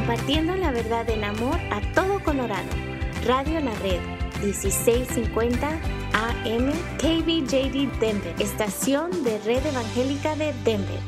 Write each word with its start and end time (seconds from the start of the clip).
compartiendo 0.00 0.56
la 0.56 0.70
verdad 0.70 1.08
en 1.10 1.24
amor 1.24 1.58
a 1.70 1.82
todo 1.92 2.24
Colorado. 2.24 2.68
Radio 3.26 3.60
La 3.60 3.74
Red, 3.80 4.00
1650 4.42 5.68
AM, 5.68 6.72
KBJD 6.96 8.00
Denver, 8.00 8.34
estación 8.38 9.10
de 9.24 9.38
Red 9.40 9.66
Evangélica 9.66 10.36
de 10.36 10.54
Denver. 10.64 10.98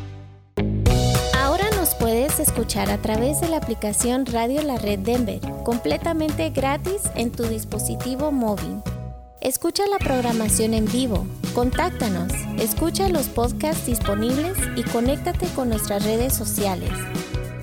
Ahora 1.39 1.65
nos 1.75 1.95
puedes 1.95 2.39
escuchar 2.39 2.91
a 2.91 2.99
través 2.99 3.41
de 3.41 3.49
la 3.49 3.57
aplicación 3.57 4.27
Radio 4.27 4.61
La 4.63 4.77
Red 4.77 4.99
Denver, 4.99 5.41
completamente 5.65 6.51
gratis 6.51 7.01
en 7.15 7.33
tu 7.33 7.45
dispositivo 7.45 8.31
móvil. 8.31 8.83
Escucha 9.41 9.85
la 9.87 9.99
programación 9.99 10.75
en 10.75 10.85
vivo, 10.85 11.27
contáctanos, 11.55 12.31
escucha 12.59 13.09
los 13.09 13.29
podcasts 13.29 13.87
disponibles 13.87 14.59
y 14.77 14.83
conéctate 14.83 15.47
con 15.55 15.71
nuestras 15.71 16.05
redes 16.05 16.35
sociales. 16.35 16.91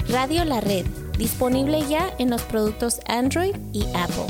Radio 0.10 0.44
La 0.44 0.60
Red, 0.60 0.88
disponible 1.20 1.84
ya 1.88 2.12
en 2.18 2.32
los 2.32 2.42
productos 2.42 3.02
Android 3.06 3.56
y 3.72 3.86
Apple. 3.94 4.26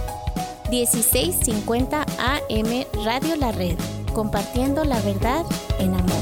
1650 0.69 2.01
AM 2.01 2.85
Radio 3.05 3.35
La 3.37 3.53
Red, 3.53 3.77
compartiendo 4.13 4.83
la 4.83 4.99
verdad 5.01 5.45
en 5.79 5.93
amor. 5.93 6.19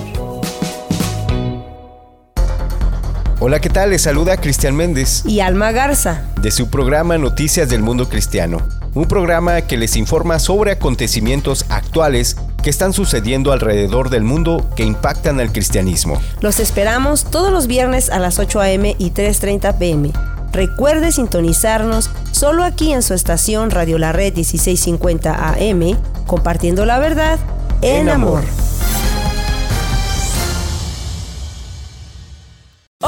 Hola, 3.39 3.59
¿qué 3.59 3.69
tal? 3.69 3.91
Les 3.91 4.01
saluda 4.01 4.37
Cristian 4.37 4.75
Méndez 4.75 5.23
y 5.25 5.39
Alma 5.41 5.71
Garza 5.71 6.23
de 6.41 6.51
su 6.51 6.69
programa 6.69 7.17
Noticias 7.17 7.69
del 7.69 7.81
Mundo 7.81 8.09
Cristiano, 8.09 8.67
un 8.93 9.07
programa 9.07 9.61
que 9.61 9.77
les 9.77 9.95
informa 9.95 10.39
sobre 10.39 10.71
acontecimientos 10.71 11.65
actuales 11.69 12.35
que 12.63 12.69
están 12.69 12.93
sucediendo 12.93 13.53
alrededor 13.53 14.09
del 14.09 14.23
mundo 14.23 14.67
que 14.75 14.83
impactan 14.83 15.39
al 15.39 15.51
cristianismo. 15.51 16.19
Los 16.41 16.59
esperamos 16.59 17.25
todos 17.25 17.51
los 17.51 17.67
viernes 17.67 18.09
a 18.09 18.19
las 18.19 18.39
8 18.39 18.59
a.m. 18.59 18.95
y 18.97 19.11
3.30 19.11 19.77
p.m. 19.77 20.11
Recuerde 20.51 21.11
sintonizarnos 21.11 22.09
solo 22.31 22.63
aquí 22.63 22.93
en 22.93 23.01
su 23.01 23.13
estación 23.13 23.71
Radio 23.71 23.97
La 23.97 24.11
Red 24.11 24.35
1650 24.35 25.53
AM, 25.53 25.97
compartiendo 26.25 26.85
la 26.85 26.99
verdad 26.99 27.39
en, 27.81 28.09
amor. 28.09 28.43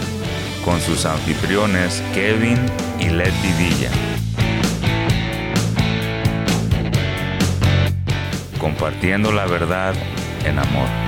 con 0.65 0.81
sus 0.81 1.05
anfitriones 1.05 2.03
Kevin 2.13 2.59
y 2.99 3.11
Letty 3.11 3.53
Villa. 3.59 3.91
Compartiendo 8.59 9.31
la 9.31 9.47
verdad 9.47 9.95
en 10.45 10.59
amor. 10.59 11.06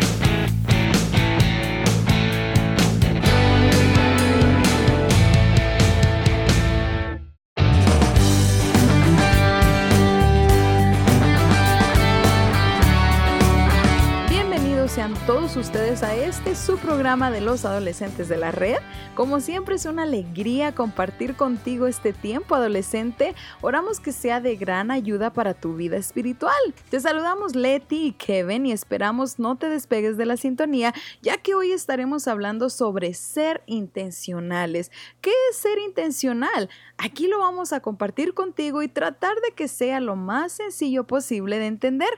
Ustedes 15.56 16.02
a 16.02 16.14
este 16.14 16.54
su 16.54 16.76
programa 16.76 17.30
de 17.30 17.40
los 17.40 17.64
adolescentes 17.64 18.28
de 18.28 18.36
la 18.36 18.50
red. 18.50 18.76
Como 19.14 19.40
siempre 19.40 19.76
es 19.76 19.86
una 19.86 20.02
alegría 20.02 20.74
compartir 20.74 21.36
contigo 21.36 21.86
este 21.86 22.12
tiempo 22.12 22.54
adolescente. 22.54 23.34
Oramos 23.62 23.98
que 23.98 24.12
sea 24.12 24.40
de 24.40 24.56
gran 24.56 24.90
ayuda 24.90 25.32
para 25.32 25.54
tu 25.54 25.74
vida 25.74 25.96
espiritual. 25.96 26.54
Te 26.90 27.00
saludamos 27.00 27.56
Leti 27.56 28.08
y 28.08 28.12
Kevin 28.12 28.66
y 28.66 28.72
esperamos 28.72 29.38
no 29.38 29.56
te 29.56 29.68
despegues 29.68 30.16
de 30.16 30.26
la 30.26 30.36
sintonía 30.36 30.92
ya 31.22 31.38
que 31.38 31.54
hoy 31.54 31.72
estaremos 31.72 32.28
hablando 32.28 32.68
sobre 32.68 33.14
ser 33.14 33.62
intencionales. 33.66 34.92
¿Qué 35.22 35.32
es 35.50 35.56
ser 35.56 35.78
intencional? 35.78 36.68
Aquí 36.98 37.26
lo 37.26 37.38
vamos 37.38 37.72
a 37.72 37.80
compartir 37.80 38.34
contigo 38.34 38.82
y 38.82 38.88
tratar 38.88 39.36
de 39.36 39.52
que 39.52 39.68
sea 39.68 40.00
lo 40.00 40.14
más 40.14 40.52
sencillo 40.52 41.04
posible 41.04 41.58
de 41.58 41.66
entender. 41.66 42.10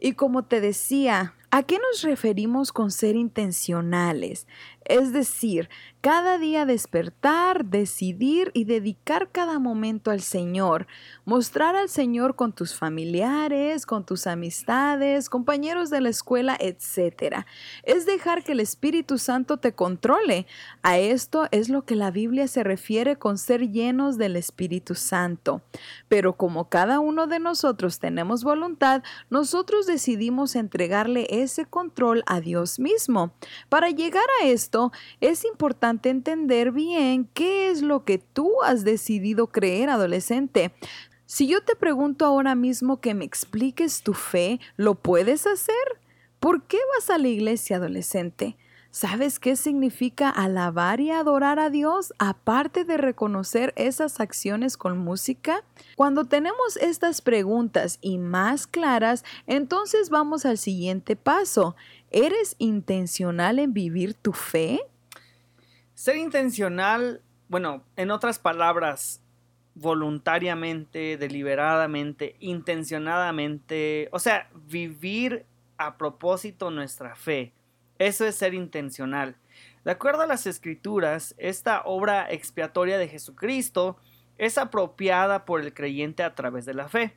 Y 0.00 0.14
como 0.14 0.42
te 0.42 0.60
decía, 0.60 1.34
¿a 1.52 1.62
qué 1.62 1.78
nos 1.78 2.02
referimos 2.02 2.72
con 2.72 2.90
ser 2.90 3.14
intencionales? 3.14 4.48
Es 4.84 5.12
decir, 5.12 5.68
cada 6.02 6.36
día 6.36 6.66
despertar, 6.66 7.64
decidir 7.64 8.50
y 8.54 8.64
dedicar 8.64 9.30
cada 9.30 9.60
momento 9.60 10.10
al 10.10 10.20
Señor. 10.20 10.88
Mostrar 11.24 11.76
al 11.76 11.88
Señor 11.88 12.34
con 12.34 12.52
tus 12.52 12.74
familiares, 12.74 13.86
con 13.86 14.04
tus 14.04 14.26
amistades, 14.26 15.30
compañeros 15.30 15.90
de 15.90 16.00
la 16.00 16.08
escuela, 16.08 16.56
etc. 16.58 17.44
Es 17.84 18.04
dejar 18.04 18.42
que 18.42 18.50
el 18.50 18.58
Espíritu 18.58 19.16
Santo 19.18 19.58
te 19.58 19.74
controle. 19.74 20.48
A 20.82 20.98
esto 20.98 21.46
es 21.52 21.68
lo 21.68 21.84
que 21.84 21.94
la 21.94 22.10
Biblia 22.10 22.48
se 22.48 22.64
refiere 22.64 23.16
con 23.16 23.38
ser 23.38 23.70
llenos 23.70 24.18
del 24.18 24.34
Espíritu 24.34 24.96
Santo. 24.96 25.62
Pero 26.08 26.36
como 26.36 26.68
cada 26.68 26.98
uno 26.98 27.28
de 27.28 27.38
nosotros 27.38 28.00
tenemos 28.00 28.42
voluntad, 28.42 29.04
nosotros 29.30 29.86
decidimos 29.86 30.56
entregarle 30.56 31.28
ese 31.30 31.64
control 31.64 32.24
a 32.26 32.40
Dios 32.40 32.80
mismo. 32.80 33.34
Para 33.68 33.90
llegar 33.90 34.26
a 34.40 34.46
esto, 34.46 34.71
es 35.20 35.44
importante 35.44 36.08
entender 36.10 36.72
bien 36.72 37.28
qué 37.34 37.70
es 37.70 37.82
lo 37.82 38.04
que 38.04 38.18
tú 38.18 38.62
has 38.64 38.84
decidido 38.84 39.48
creer, 39.48 39.90
adolescente. 39.90 40.72
Si 41.26 41.46
yo 41.46 41.62
te 41.62 41.76
pregunto 41.76 42.26
ahora 42.26 42.54
mismo 42.54 43.00
que 43.00 43.14
me 43.14 43.24
expliques 43.24 44.02
tu 44.02 44.14
fe, 44.14 44.60
¿lo 44.76 44.94
puedes 44.94 45.46
hacer? 45.46 45.74
¿Por 46.40 46.64
qué 46.64 46.78
vas 46.94 47.10
a 47.10 47.18
la 47.18 47.28
iglesia, 47.28 47.76
adolescente? 47.76 48.56
¿Sabes 48.94 49.38
qué 49.38 49.56
significa 49.56 50.28
alabar 50.28 51.00
y 51.00 51.10
adorar 51.10 51.58
a 51.58 51.70
Dios 51.70 52.12
aparte 52.18 52.84
de 52.84 52.98
reconocer 52.98 53.72
esas 53.76 54.20
acciones 54.20 54.76
con 54.76 54.98
música? 54.98 55.64
Cuando 55.96 56.26
tenemos 56.26 56.76
estas 56.76 57.22
preguntas 57.22 57.98
y 58.02 58.18
más 58.18 58.66
claras, 58.66 59.24
entonces 59.46 60.10
vamos 60.10 60.44
al 60.44 60.58
siguiente 60.58 61.16
paso. 61.16 61.74
¿Eres 62.14 62.56
intencional 62.58 63.58
en 63.58 63.72
vivir 63.72 64.12
tu 64.12 64.34
fe? 64.34 64.80
Ser 65.94 66.16
intencional, 66.16 67.22
bueno, 67.48 67.84
en 67.96 68.10
otras 68.10 68.38
palabras, 68.38 69.22
voluntariamente, 69.74 71.16
deliberadamente, 71.16 72.36
intencionadamente, 72.38 74.10
o 74.12 74.18
sea, 74.18 74.50
vivir 74.66 75.46
a 75.78 75.96
propósito 75.96 76.70
nuestra 76.70 77.16
fe. 77.16 77.54
Eso 77.98 78.26
es 78.26 78.34
ser 78.34 78.52
intencional. 78.52 79.36
De 79.86 79.92
acuerdo 79.92 80.20
a 80.20 80.26
las 80.26 80.46
escrituras, 80.46 81.34
esta 81.38 81.80
obra 81.86 82.30
expiatoria 82.30 82.98
de 82.98 83.08
Jesucristo 83.08 83.96
es 84.36 84.58
apropiada 84.58 85.46
por 85.46 85.62
el 85.62 85.72
creyente 85.72 86.22
a 86.22 86.34
través 86.34 86.66
de 86.66 86.74
la 86.74 86.90
fe. 86.90 87.16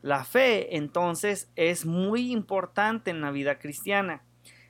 La 0.00 0.22
fe, 0.22 0.76
entonces, 0.76 1.50
es 1.56 1.84
muy 1.86 2.30
importante 2.30 3.10
en 3.10 3.20
la 3.20 3.32
vida 3.32 3.58
cristiana. 3.58 4.22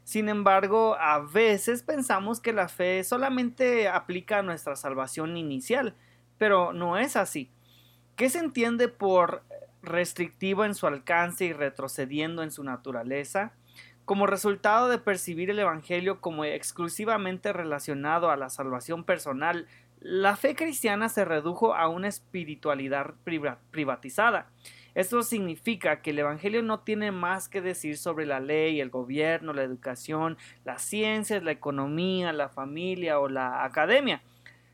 Sin 0.09 0.31
embargo, 0.31 0.97
a 0.99 1.19
veces 1.19 1.83
pensamos 1.83 2.41
que 2.41 2.55
la 2.55 2.69
fe 2.69 3.05
solamente 3.05 3.89
aplica 3.89 4.39
a 4.39 4.43
nuestra 4.43 4.75
salvación 4.75 5.37
inicial, 5.37 5.95
pero 6.39 6.73
no 6.73 6.97
es 6.97 7.15
así. 7.15 7.51
¿Qué 8.17 8.31
se 8.31 8.39
entiende 8.39 8.89
por 8.89 9.43
restrictivo 9.83 10.65
en 10.65 10.75
su 10.75 10.87
alcance 10.87 11.45
y 11.45 11.53
retrocediendo 11.53 12.43
en 12.43 12.51
su 12.51 12.65
naturaleza? 12.65 13.53
Como 14.07 14.27
resultado 14.27 14.89
de 14.89 14.97
percibir 14.97 15.51
el 15.51 15.59
Evangelio 15.59 16.23
como 16.23 16.47
exclusivamente 16.47 17.53
relacionado 17.53 18.31
a 18.31 18.39
la 18.39 18.49
salvación 18.49 19.05
personal, 19.05 19.67
la 20.01 20.37
fe 20.37 20.55
cristiana 20.55 21.11
se 21.11 21.27
redujo 21.27 21.75
a 21.75 21.87
una 21.89 22.09
espiritualidad 22.09 23.13
privatizada. 23.71 24.49
Esto 24.99 25.23
significa 25.23 26.03
que 26.03 26.11
el 26.11 26.19
Evangelio 26.19 26.61
no 26.61 26.81
tiene 26.81 27.13
más 27.13 27.49
que 27.49 27.61
decir 27.61 27.97
sobre 27.99 28.27
la 28.27 28.41
ley, 28.41 28.81
el 28.81 28.91
gobierno, 28.91 29.53
la 29.53 29.63
educación, 29.63 30.37
las 30.65 30.83
ciencias, 30.83 31.45
la 31.45 31.53
economía, 31.53 32.33
la 32.33 32.49
familia 32.49 33.21
o 33.21 33.29
la 33.29 33.65
academia. 33.65 34.23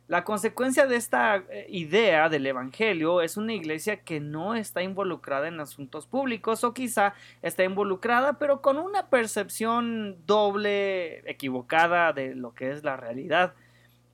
La 0.09 0.25
consecuencia 0.25 0.87
de 0.87 0.97
esta 0.97 1.45
eh, 1.51 1.67
idea 1.69 2.31
del 2.31 2.47
Evangelio 2.47 3.21
es 3.21 3.37
una 3.37 3.53
iglesia 3.53 4.01
que 4.01 4.19
no 4.19 4.55
está 4.55 4.83
involucrada 4.83 5.47
en 5.49 5.61
asuntos 5.61 6.07
públicos 6.07 6.65
o 6.65 6.73
quizá 6.73 7.13
está 7.43 7.65
involucrada 7.65 8.39
pero 8.39 8.63
con 8.63 8.79
una 8.79 9.11
percepción 9.11 10.17
doble 10.25 11.31
equivocada 11.31 12.15
de 12.15 12.35
lo 12.35 12.55
que 12.55 12.71
es 12.71 12.83
la 12.83 12.97
realidad. 12.97 13.53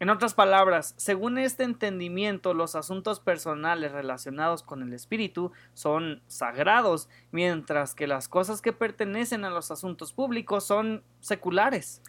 En 0.01 0.09
otras 0.09 0.33
palabras, 0.33 0.95
según 0.97 1.37
este 1.37 1.63
entendimiento, 1.63 2.55
los 2.55 2.75
asuntos 2.75 3.21
personales 3.21 3.93
relacionados 3.93 4.63
con 4.63 4.83
el 4.83 4.95
espíritu 4.95 5.53
son 5.75 6.23
sagrados, 6.27 7.11
mientras 7.33 7.95
que 7.95 8.07
las 8.07 8.27
cosas 8.27 8.63
que 8.63 8.73
pertenecen 8.73 9.45
a 9.45 9.51
los 9.51 9.71
asuntos 9.71 10.15
públicos 10.15 10.65
son 10.65 11.05
seculares. 11.21 12.01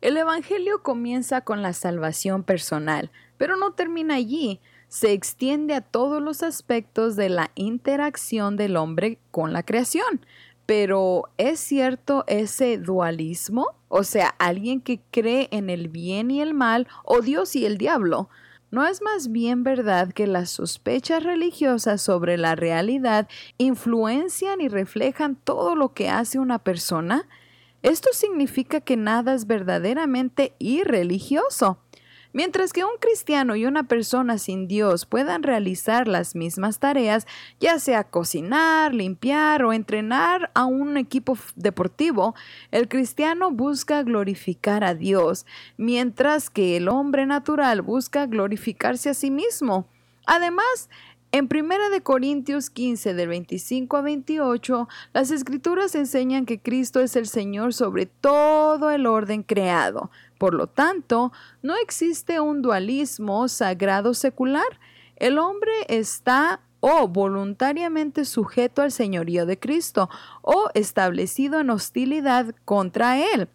El 0.00 0.16
Evangelio 0.16 0.84
comienza 0.84 1.40
con 1.40 1.60
la 1.60 1.72
salvación 1.72 2.44
personal, 2.44 3.10
pero 3.36 3.56
no 3.56 3.72
termina 3.72 4.14
allí. 4.14 4.60
Se 4.86 5.12
extiende 5.12 5.74
a 5.74 5.80
todos 5.80 6.22
los 6.22 6.44
aspectos 6.44 7.16
de 7.16 7.30
la 7.30 7.50
interacción 7.56 8.56
del 8.56 8.76
hombre 8.76 9.18
con 9.32 9.52
la 9.52 9.64
creación. 9.64 10.24
Pero 10.70 11.24
¿es 11.36 11.58
cierto 11.58 12.22
ese 12.28 12.78
dualismo? 12.78 13.74
O 13.88 14.04
sea, 14.04 14.28
alguien 14.38 14.80
que 14.80 15.00
cree 15.10 15.48
en 15.50 15.68
el 15.68 15.88
bien 15.88 16.30
y 16.30 16.40
el 16.40 16.54
mal, 16.54 16.86
o 17.04 17.22
Dios 17.22 17.56
y 17.56 17.66
el 17.66 17.76
diablo. 17.76 18.28
¿No 18.70 18.86
es 18.86 19.02
más 19.02 19.32
bien 19.32 19.64
verdad 19.64 20.12
que 20.12 20.28
las 20.28 20.50
sospechas 20.50 21.24
religiosas 21.24 22.00
sobre 22.00 22.38
la 22.38 22.54
realidad 22.54 23.28
influencian 23.58 24.60
y 24.60 24.68
reflejan 24.68 25.34
todo 25.34 25.74
lo 25.74 25.92
que 25.92 26.08
hace 26.08 26.38
una 26.38 26.60
persona? 26.60 27.26
Esto 27.82 28.10
significa 28.12 28.80
que 28.80 28.96
nada 28.96 29.34
es 29.34 29.48
verdaderamente 29.48 30.54
irreligioso. 30.60 31.78
Mientras 32.32 32.72
que 32.72 32.84
un 32.84 32.96
cristiano 33.00 33.56
y 33.56 33.66
una 33.66 33.84
persona 33.84 34.38
sin 34.38 34.68
Dios 34.68 35.04
puedan 35.04 35.42
realizar 35.42 36.06
las 36.06 36.36
mismas 36.36 36.78
tareas, 36.78 37.26
ya 37.58 37.80
sea 37.80 38.04
cocinar, 38.04 38.94
limpiar 38.94 39.64
o 39.64 39.72
entrenar 39.72 40.52
a 40.54 40.64
un 40.64 40.96
equipo 40.96 41.36
deportivo, 41.56 42.36
el 42.70 42.88
cristiano 42.88 43.50
busca 43.50 44.04
glorificar 44.04 44.84
a 44.84 44.94
Dios, 44.94 45.44
mientras 45.76 46.50
que 46.50 46.76
el 46.76 46.88
hombre 46.88 47.26
natural 47.26 47.82
busca 47.82 48.26
glorificarse 48.26 49.10
a 49.10 49.14
sí 49.14 49.32
mismo. 49.32 49.88
Además, 50.24 50.88
en 51.32 51.48
1 51.52 51.90
de 51.90 52.00
Corintios 52.00 52.70
15 52.70 53.14
del 53.14 53.28
25 53.28 53.96
a 53.96 54.02
28, 54.02 54.88
las 55.12 55.30
escrituras 55.30 55.94
enseñan 55.94 56.44
que 56.44 56.60
Cristo 56.60 57.00
es 57.00 57.14
el 57.14 57.26
Señor 57.26 57.72
sobre 57.72 58.06
todo 58.06 58.90
el 58.90 59.06
orden 59.06 59.44
creado. 59.44 60.10
Por 60.40 60.54
lo 60.54 60.68
tanto, 60.68 61.32
no 61.60 61.76
existe 61.76 62.40
un 62.40 62.62
dualismo 62.62 63.46
sagrado 63.46 64.14
secular. 64.14 64.80
El 65.16 65.38
hombre 65.38 65.70
está 65.88 66.62
o 66.80 67.08
voluntariamente 67.08 68.24
sujeto 68.24 68.80
al 68.80 68.90
señorío 68.90 69.44
de 69.44 69.58
Cristo 69.58 70.08
o 70.40 70.70
establecido 70.72 71.60
en 71.60 71.68
hostilidad 71.68 72.54
contra 72.64 73.22
él 73.22 73.50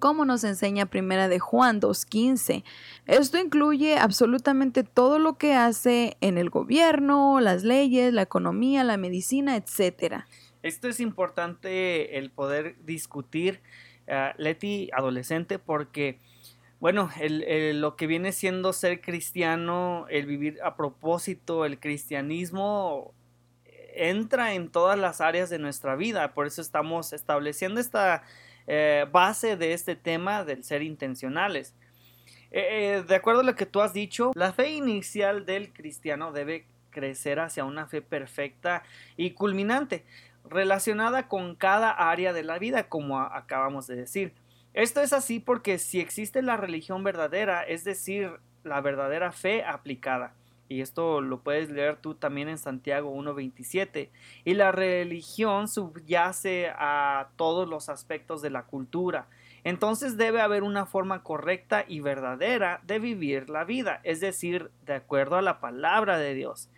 como 0.00 0.24
nos 0.24 0.42
enseña 0.42 0.86
primera 0.86 1.28
de 1.28 1.38
Juan 1.38 1.80
2.15. 1.80 2.64
Esto 3.06 3.38
incluye 3.38 3.98
absolutamente 3.98 4.84
todo 4.84 5.18
lo 5.18 5.38
que 5.38 5.54
hace 5.54 6.16
en 6.22 6.38
el 6.38 6.48
gobierno, 6.50 7.40
las 7.40 7.62
leyes, 7.62 8.12
la 8.12 8.22
economía, 8.22 8.82
la 8.82 8.96
medicina, 8.96 9.54
etc. 9.54 10.24
Esto 10.62 10.88
es 10.88 10.98
importante 10.98 12.18
el 12.18 12.32
poder 12.32 12.76
discutir 12.84 13.60
Leti 14.36 14.90
adolescente 14.92 15.58
porque, 15.58 16.18
bueno, 16.80 17.10
lo 17.18 17.96
que 17.96 18.06
viene 18.06 18.32
siendo 18.32 18.72
ser 18.72 19.00
cristiano, 19.00 20.06
el 20.08 20.26
vivir 20.26 20.58
a 20.62 20.76
propósito, 20.76 21.64
el 21.64 21.80
cristianismo 21.80 23.14
entra 23.96 24.54
en 24.54 24.68
todas 24.68 24.98
las 24.98 25.20
áreas 25.20 25.50
de 25.50 25.58
nuestra 25.58 25.96
vida. 25.96 26.34
Por 26.34 26.46
eso 26.46 26.60
estamos 26.60 27.12
estableciendo 27.12 27.80
esta 27.80 28.22
eh, 28.66 29.06
base 29.10 29.56
de 29.56 29.72
este 29.72 29.96
tema 29.96 30.44
del 30.44 30.64
ser 30.64 30.82
intencionales. 30.82 31.74
Eh, 32.50 33.02
de 33.06 33.14
acuerdo 33.14 33.40
a 33.40 33.44
lo 33.44 33.54
que 33.54 33.66
tú 33.66 33.80
has 33.80 33.92
dicho, 33.92 34.32
la 34.34 34.52
fe 34.52 34.70
inicial 34.70 35.46
del 35.46 35.72
cristiano 35.72 36.32
debe 36.32 36.66
crecer 36.90 37.40
hacia 37.40 37.64
una 37.64 37.86
fe 37.86 38.00
perfecta 38.00 38.82
y 39.16 39.32
culminante 39.32 40.04
relacionada 40.48 41.28
con 41.28 41.54
cada 41.54 41.90
área 41.90 42.32
de 42.32 42.42
la 42.42 42.58
vida, 42.58 42.88
como 42.88 43.20
acabamos 43.20 43.86
de 43.86 43.96
decir. 43.96 44.34
Esto 44.74 45.00
es 45.00 45.12
así 45.12 45.40
porque 45.40 45.78
si 45.78 46.00
existe 46.00 46.42
la 46.42 46.56
religión 46.56 47.02
verdadera, 47.02 47.62
es 47.62 47.84
decir, 47.84 48.32
la 48.62 48.80
verdadera 48.80 49.32
fe 49.32 49.64
aplicada, 49.64 50.34
y 50.68 50.80
esto 50.80 51.20
lo 51.20 51.40
puedes 51.40 51.70
leer 51.70 51.96
tú 51.96 52.14
también 52.14 52.48
en 52.48 52.58
Santiago 52.58 53.14
1.27, 53.14 54.10
y 54.44 54.54
la 54.54 54.72
religión 54.72 55.68
subyace 55.68 56.70
a 56.76 57.28
todos 57.36 57.68
los 57.68 57.88
aspectos 57.88 58.42
de 58.42 58.50
la 58.50 58.64
cultura, 58.64 59.28
entonces 59.64 60.16
debe 60.16 60.40
haber 60.40 60.62
una 60.62 60.86
forma 60.86 61.22
correcta 61.22 61.84
y 61.88 62.00
verdadera 62.00 62.80
de 62.84 62.98
vivir 62.98 63.50
la 63.50 63.64
vida, 63.64 64.00
es 64.04 64.20
decir, 64.20 64.70
de 64.84 64.94
acuerdo 64.94 65.36
a 65.36 65.42
la 65.42 65.58
palabra 65.58 66.18
de 66.18 66.34
Dios. 66.34 66.68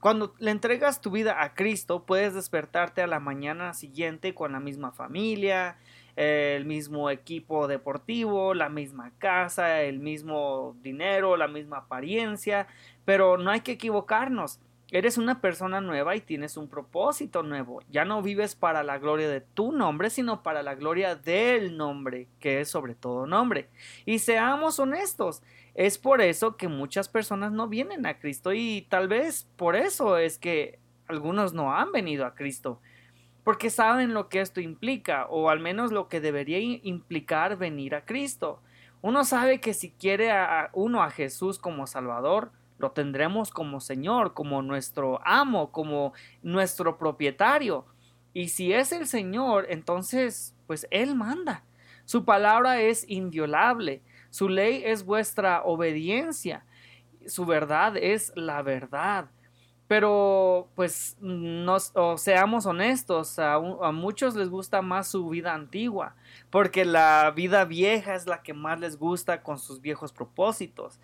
Cuando 0.00 0.34
le 0.38 0.50
entregas 0.50 1.02
tu 1.02 1.10
vida 1.10 1.42
a 1.42 1.52
Cristo, 1.54 2.04
puedes 2.06 2.32
despertarte 2.32 3.02
a 3.02 3.06
la 3.06 3.20
mañana 3.20 3.74
siguiente 3.74 4.34
con 4.34 4.52
la 4.52 4.60
misma 4.60 4.92
familia, 4.92 5.76
el 6.16 6.64
mismo 6.64 7.10
equipo 7.10 7.68
deportivo, 7.68 8.54
la 8.54 8.70
misma 8.70 9.12
casa, 9.18 9.82
el 9.82 9.98
mismo 9.98 10.74
dinero, 10.82 11.36
la 11.36 11.48
misma 11.48 11.78
apariencia, 11.78 12.66
pero 13.04 13.36
no 13.36 13.50
hay 13.50 13.60
que 13.60 13.72
equivocarnos. 13.72 14.58
Eres 14.92 15.18
una 15.18 15.40
persona 15.40 15.80
nueva 15.80 16.16
y 16.16 16.20
tienes 16.20 16.56
un 16.56 16.68
propósito 16.68 17.44
nuevo. 17.44 17.80
Ya 17.90 18.04
no 18.04 18.22
vives 18.22 18.56
para 18.56 18.82
la 18.82 18.98
gloria 18.98 19.28
de 19.28 19.40
tu 19.40 19.70
nombre, 19.70 20.10
sino 20.10 20.42
para 20.42 20.64
la 20.64 20.74
gloria 20.74 21.14
del 21.14 21.76
nombre, 21.76 22.26
que 22.40 22.60
es 22.60 22.68
sobre 22.70 22.96
todo 22.96 23.24
nombre. 23.24 23.68
Y 24.04 24.18
seamos 24.18 24.80
honestos, 24.80 25.42
es 25.74 25.96
por 25.96 26.20
eso 26.20 26.56
que 26.56 26.66
muchas 26.66 27.08
personas 27.08 27.52
no 27.52 27.68
vienen 27.68 28.04
a 28.04 28.18
Cristo 28.18 28.52
y 28.52 28.86
tal 28.88 29.06
vez 29.06 29.46
por 29.56 29.76
eso 29.76 30.18
es 30.18 30.38
que 30.38 30.80
algunos 31.06 31.52
no 31.52 31.72
han 31.72 31.92
venido 31.92 32.26
a 32.26 32.34
Cristo. 32.34 32.80
Porque 33.44 33.70
saben 33.70 34.12
lo 34.12 34.28
que 34.28 34.40
esto 34.40 34.60
implica, 34.60 35.26
o 35.26 35.50
al 35.50 35.60
menos 35.60 35.92
lo 35.92 36.08
que 36.08 36.20
debería 36.20 36.58
implicar 36.58 37.56
venir 37.56 37.94
a 37.94 38.04
Cristo. 38.04 38.60
Uno 39.02 39.24
sabe 39.24 39.60
que 39.60 39.72
si 39.72 39.92
quiere 39.92 40.32
a 40.32 40.70
uno 40.74 41.02
a 41.02 41.10
Jesús 41.10 41.58
como 41.58 41.86
Salvador, 41.86 42.52
lo 42.80 42.92
tendremos 42.92 43.50
como 43.50 43.80
Señor, 43.80 44.32
como 44.32 44.62
nuestro 44.62 45.20
amo, 45.24 45.70
como 45.70 46.14
nuestro 46.42 46.96
propietario. 46.96 47.84
Y 48.32 48.48
si 48.48 48.72
es 48.72 48.92
el 48.92 49.06
Señor, 49.06 49.66
entonces, 49.68 50.54
pues 50.66 50.86
Él 50.90 51.14
manda. 51.14 51.62
Su 52.06 52.24
palabra 52.24 52.80
es 52.80 53.04
inviolable, 53.08 54.02
su 54.30 54.48
ley 54.48 54.82
es 54.84 55.04
vuestra 55.04 55.62
obediencia, 55.62 56.64
su 57.26 57.44
verdad 57.44 57.96
es 57.96 58.32
la 58.34 58.62
verdad. 58.62 59.26
Pero, 59.86 60.68
pues, 60.76 61.16
nos, 61.20 61.92
seamos 62.16 62.64
honestos, 62.64 63.38
a 63.40 63.58
muchos 63.92 64.36
les 64.36 64.48
gusta 64.48 64.82
más 64.82 65.08
su 65.08 65.28
vida 65.28 65.52
antigua, 65.52 66.14
porque 66.48 66.84
la 66.84 67.32
vida 67.34 67.64
vieja 67.64 68.14
es 68.14 68.26
la 68.26 68.42
que 68.42 68.54
más 68.54 68.78
les 68.78 68.96
gusta 68.96 69.42
con 69.42 69.58
sus 69.58 69.80
viejos 69.80 70.12
propósitos 70.12 71.00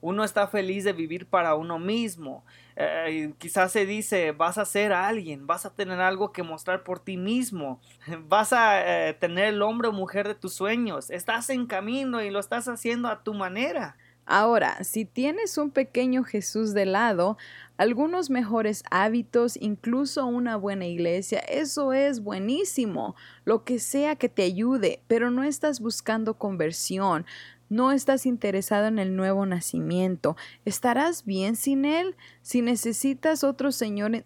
uno 0.00 0.24
está 0.24 0.46
feliz 0.48 0.84
de 0.84 0.92
vivir 0.92 1.26
para 1.26 1.54
uno 1.54 1.78
mismo. 1.78 2.44
Eh, 2.76 3.32
quizás 3.38 3.72
se 3.72 3.86
dice, 3.86 4.32
vas 4.32 4.56
a 4.56 4.64
ser 4.64 4.92
alguien, 4.92 5.46
vas 5.46 5.66
a 5.66 5.74
tener 5.74 6.00
algo 6.00 6.32
que 6.32 6.44
mostrar 6.44 6.84
por 6.84 7.00
ti 7.00 7.16
mismo, 7.16 7.80
vas 8.28 8.52
a 8.52 9.08
eh, 9.08 9.14
tener 9.14 9.46
el 9.46 9.62
hombre 9.62 9.88
o 9.88 9.92
mujer 9.92 10.28
de 10.28 10.36
tus 10.36 10.54
sueños, 10.54 11.10
estás 11.10 11.50
en 11.50 11.66
camino 11.66 12.22
y 12.22 12.30
lo 12.30 12.38
estás 12.38 12.68
haciendo 12.68 13.08
a 13.08 13.24
tu 13.24 13.34
manera. 13.34 13.96
Ahora, 14.30 14.84
si 14.84 15.06
tienes 15.06 15.56
un 15.56 15.70
pequeño 15.70 16.22
Jesús 16.22 16.74
de 16.74 16.84
lado, 16.84 17.38
algunos 17.78 18.28
mejores 18.28 18.82
hábitos, 18.90 19.56
incluso 19.56 20.26
una 20.26 20.56
buena 20.56 20.84
iglesia, 20.84 21.38
eso 21.38 21.94
es 21.94 22.20
buenísimo, 22.20 23.16
lo 23.46 23.64
que 23.64 23.78
sea 23.78 24.16
que 24.16 24.28
te 24.28 24.42
ayude, 24.42 25.00
pero 25.06 25.30
no 25.30 25.44
estás 25.44 25.80
buscando 25.80 26.34
conversión, 26.34 27.24
no 27.68 27.92
estás 27.92 28.26
interesado 28.26 28.86
en 28.86 28.98
el 28.98 29.14
nuevo 29.14 29.44
nacimiento. 29.44 30.36
¿Estarás 30.64 31.24
bien 31.24 31.56
sin 31.56 31.84
Él? 31.84 32.16
Si 32.42 32.62
necesitas 32.62 33.44
otro 33.44 33.72
Señor. 33.72 34.24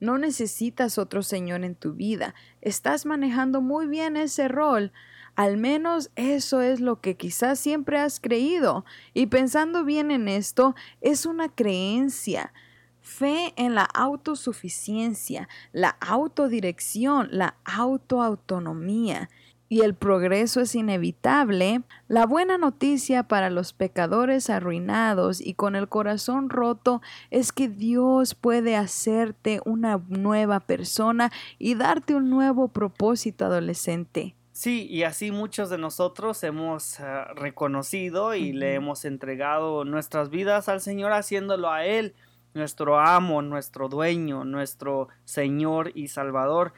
No 0.00 0.18
necesitas 0.18 0.98
otro 0.98 1.22
Señor 1.22 1.64
en 1.64 1.74
tu 1.74 1.92
vida. 1.92 2.34
Estás 2.60 3.06
manejando 3.06 3.60
muy 3.60 3.86
bien 3.86 4.16
ese 4.16 4.48
rol. 4.48 4.92
Al 5.34 5.56
menos 5.56 6.10
eso 6.16 6.60
es 6.60 6.80
lo 6.80 7.00
que 7.00 7.16
quizás 7.16 7.58
siempre 7.60 7.98
has 7.98 8.20
creído. 8.20 8.84
Y 9.14 9.26
pensando 9.26 9.84
bien 9.84 10.10
en 10.10 10.28
esto, 10.28 10.74
es 11.00 11.26
una 11.26 11.48
creencia. 11.48 12.52
Fe 13.00 13.52
en 13.56 13.74
la 13.74 13.82
autosuficiencia, 13.82 15.48
la 15.72 15.96
autodirección, 16.00 17.28
la 17.32 17.56
autoautonomía 17.64 19.28
y 19.72 19.80
el 19.80 19.94
progreso 19.94 20.60
es 20.60 20.74
inevitable, 20.74 21.80
la 22.06 22.26
buena 22.26 22.58
noticia 22.58 23.22
para 23.22 23.48
los 23.48 23.72
pecadores 23.72 24.50
arruinados 24.50 25.40
y 25.40 25.54
con 25.54 25.76
el 25.76 25.88
corazón 25.88 26.50
roto 26.50 27.00
es 27.30 27.52
que 27.52 27.68
Dios 27.68 28.34
puede 28.34 28.76
hacerte 28.76 29.62
una 29.64 29.98
nueva 30.08 30.60
persona 30.60 31.32
y 31.58 31.74
darte 31.74 32.14
un 32.14 32.28
nuevo 32.28 32.68
propósito 32.68 33.46
adolescente. 33.46 34.34
Sí, 34.52 34.86
y 34.90 35.04
así 35.04 35.30
muchos 35.30 35.70
de 35.70 35.78
nosotros 35.78 36.44
hemos 36.44 37.00
eh, 37.00 37.04
reconocido 37.34 38.34
y 38.34 38.52
le 38.52 38.74
hemos 38.74 39.06
entregado 39.06 39.86
nuestras 39.86 40.28
vidas 40.28 40.68
al 40.68 40.82
Señor 40.82 41.12
haciéndolo 41.12 41.70
a 41.70 41.86
Él, 41.86 42.14
nuestro 42.52 43.00
amo, 43.00 43.40
nuestro 43.40 43.88
dueño, 43.88 44.44
nuestro 44.44 45.08
Señor 45.24 45.92
y 45.94 46.08
Salvador. 46.08 46.74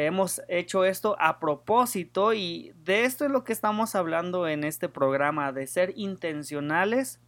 Hemos 0.00 0.40
hecho 0.46 0.84
esto 0.84 1.16
a 1.18 1.40
propósito 1.40 2.32
y 2.32 2.72
de 2.84 3.02
esto 3.02 3.24
es 3.24 3.32
lo 3.32 3.42
que 3.42 3.52
estamos 3.52 3.96
hablando 3.96 4.46
en 4.46 4.62
este 4.62 4.88
programa, 4.88 5.50
de 5.50 5.66
ser 5.66 5.92
intencionales 5.96 7.18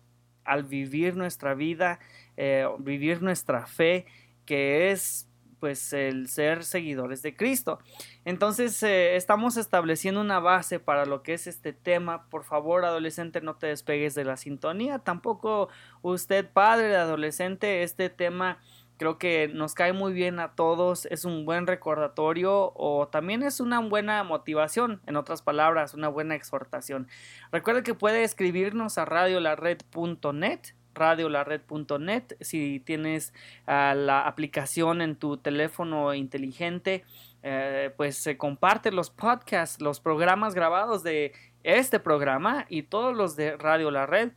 al 0.45 0.63
vivir 0.63 1.17
nuestra 1.17 1.55
vida, 1.55 1.99
eh, 2.37 2.69
vivir 2.79 3.23
nuestra 3.23 3.67
fe, 3.67 4.07
que 4.47 4.93
es 4.93 5.27
pues 5.59 5.93
el 5.93 6.29
ser 6.29 6.63
seguidores 6.63 7.23
de 7.23 7.35
Cristo. 7.35 7.81
Entonces 8.25 8.81
eh, 8.85 9.17
estamos 9.17 9.57
estableciendo 9.57 10.21
una 10.21 10.39
base 10.39 10.79
para 10.79 11.07
lo 11.07 11.25
que 11.25 11.35
es 11.35 11.49
este 11.49 11.73
tema. 11.73 12.31
Por 12.31 12.45
favor, 12.45 12.85
adolescente, 12.85 13.41
no 13.41 13.57
te 13.57 13.67
despegues 13.67 14.15
de 14.15 14.23
la 14.23 14.37
sintonía. 14.37 15.01
Tampoco 15.01 15.69
usted, 16.03 16.49
padre 16.49 16.87
de 16.87 16.97
adolescente, 16.97 17.83
este 17.83 18.11
tema 18.11 18.59
Creo 19.01 19.17
que 19.17 19.49
nos 19.49 19.73
cae 19.73 19.95
muy 19.95 20.13
bien 20.13 20.41
a 20.41 20.55
todos, 20.55 21.07
es 21.07 21.25
un 21.25 21.47
buen 21.47 21.67
recordatorio 21.67 22.71
o 22.77 23.09
también 23.09 23.43
es 23.43 23.59
una 23.59 23.81
buena 23.81 24.23
motivación, 24.25 25.01
en 25.07 25.17
otras 25.17 25.41
palabras, 25.41 25.95
una 25.95 26.09
buena 26.09 26.35
exhortación. 26.35 27.09
Recuerda 27.51 27.83
que 27.83 27.95
puede 27.95 28.25
escribirnos 28.25 28.99
a 28.99 29.07
radiolared.net 29.07 30.61
radiolared.net 30.93 32.25
si 32.43 32.81
tienes 32.81 33.33
ah, 33.67 33.95
la 33.97 34.27
aplicación 34.27 35.01
en 35.01 35.17
tu 35.17 35.39
teléfono 35.39 36.13
inteligente 36.13 37.05
eh, 37.43 37.95
pues 37.97 38.17
se 38.17 38.37
comparte 38.37 38.93
los 38.93 39.09
podcasts 39.09 39.81
los 39.81 40.01
programas 40.01 40.55
grabados 40.55 41.03
de 41.05 41.33
este 41.63 42.01
programa 42.01 42.67
y 42.69 42.83
todos 42.83 43.17
los 43.17 43.37
de 43.37 43.57
Radio 43.57 43.91
La 43.93 44.05
Red 44.05 44.33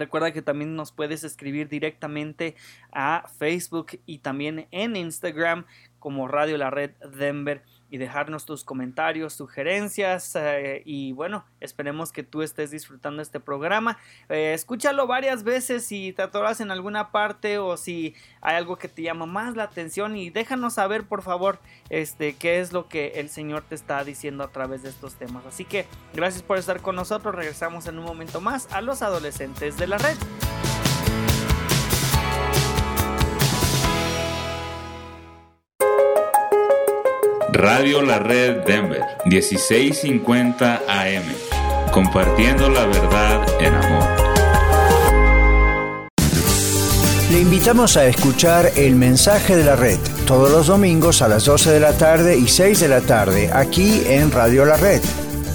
Recuerda 0.00 0.32
que 0.32 0.40
también 0.40 0.76
nos 0.76 0.92
puedes 0.92 1.24
escribir 1.24 1.68
directamente 1.68 2.56
a 2.90 3.28
Facebook 3.38 4.00
y 4.06 4.20
también 4.20 4.66
en 4.70 4.96
Instagram 4.96 5.66
como 5.98 6.26
Radio 6.26 6.56
La 6.56 6.70
Red 6.70 6.92
Denver 7.18 7.62
y 7.90 7.98
dejarnos 7.98 8.46
tus 8.46 8.64
comentarios, 8.64 9.34
sugerencias 9.34 10.36
eh, 10.36 10.82
y 10.84 11.12
bueno, 11.12 11.44
esperemos 11.60 12.12
que 12.12 12.22
tú 12.22 12.42
estés 12.42 12.70
disfrutando 12.70 13.22
este 13.22 13.40
programa. 13.40 13.98
Eh, 14.28 14.52
escúchalo 14.54 15.06
varias 15.06 15.42
veces 15.42 15.84
si 15.84 16.12
te 16.12 16.22
atoras 16.22 16.60
en 16.60 16.70
alguna 16.70 17.10
parte 17.10 17.58
o 17.58 17.76
si 17.76 18.14
hay 18.40 18.56
algo 18.56 18.76
que 18.76 18.88
te 18.88 19.02
llama 19.02 19.26
más 19.26 19.56
la 19.56 19.64
atención 19.64 20.16
y 20.16 20.30
déjanos 20.30 20.74
saber 20.74 21.04
por 21.04 21.22
favor 21.22 21.58
este 21.88 22.34
qué 22.34 22.60
es 22.60 22.72
lo 22.72 22.88
que 22.88 23.12
el 23.16 23.28
Señor 23.28 23.62
te 23.62 23.74
está 23.74 24.02
diciendo 24.04 24.44
a 24.44 24.48
través 24.48 24.82
de 24.82 24.90
estos 24.90 25.14
temas. 25.14 25.44
Así 25.46 25.64
que 25.64 25.86
gracias 26.14 26.42
por 26.42 26.58
estar 26.58 26.80
con 26.80 26.96
nosotros. 26.96 27.34
Regresamos 27.34 27.86
en 27.86 27.98
un 27.98 28.04
momento 28.04 28.40
más 28.40 28.72
a 28.72 28.80
los 28.80 29.02
adolescentes 29.02 29.76
de 29.76 29.86
la 29.86 29.98
red. 29.98 30.16
Radio 37.60 38.00
La 38.00 38.18
Red 38.18 38.64
Denver, 38.64 39.02
1650 39.26 40.80
AM. 40.88 41.22
Compartiendo 41.92 42.70
la 42.70 42.86
verdad 42.86 43.46
en 43.60 43.74
amor. 43.74 44.08
Le 47.30 47.38
invitamos 47.38 47.98
a 47.98 48.06
escuchar 48.06 48.72
el 48.76 48.96
mensaje 48.96 49.56
de 49.56 49.64
la 49.64 49.76
red 49.76 49.98
todos 50.26 50.50
los 50.50 50.68
domingos 50.68 51.20
a 51.20 51.28
las 51.28 51.44
12 51.44 51.72
de 51.72 51.80
la 51.80 51.92
tarde 51.92 52.38
y 52.38 52.48
6 52.48 52.80
de 52.80 52.88
la 52.88 53.02
tarde 53.02 53.50
aquí 53.52 54.04
en 54.06 54.30
Radio 54.30 54.64
La 54.64 54.78
Red. 54.78 55.02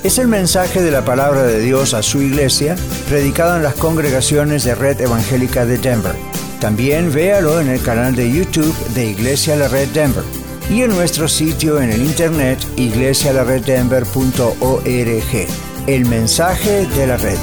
Es 0.03 0.19
el 0.19 0.27
mensaje 0.27 0.83
de 0.83 0.91
la 0.91 1.03
palabra 1.03 1.41
de 1.41 1.59
Dios 1.59 1.95
a 1.95 2.03
su 2.03 2.21
iglesia, 2.21 2.75
predicado 3.09 3.57
en 3.57 3.63
las 3.63 3.73
congregaciones 3.73 4.63
de 4.63 4.75
Red 4.75 5.01
Evangélica 5.01 5.65
de 5.65 5.79
Denver. 5.79 6.13
También 6.61 7.11
véalo 7.11 7.59
en 7.59 7.69
el 7.69 7.81
canal 7.81 8.15
de 8.15 8.31
YouTube 8.31 8.77
de 8.89 9.05
Iglesia 9.07 9.55
La 9.55 9.69
Red 9.69 9.87
Denver 9.87 10.44
y 10.69 10.81
en 10.81 10.89
nuestro 10.89 11.27
sitio 11.27 11.81
en 11.81 11.91
el 11.91 12.01
internet 12.01 12.59
iglesialareddenver.org. 12.77 15.47
El 15.87 16.05
mensaje 16.05 16.87
de 16.87 17.07
la 17.07 17.17
red. 17.17 17.37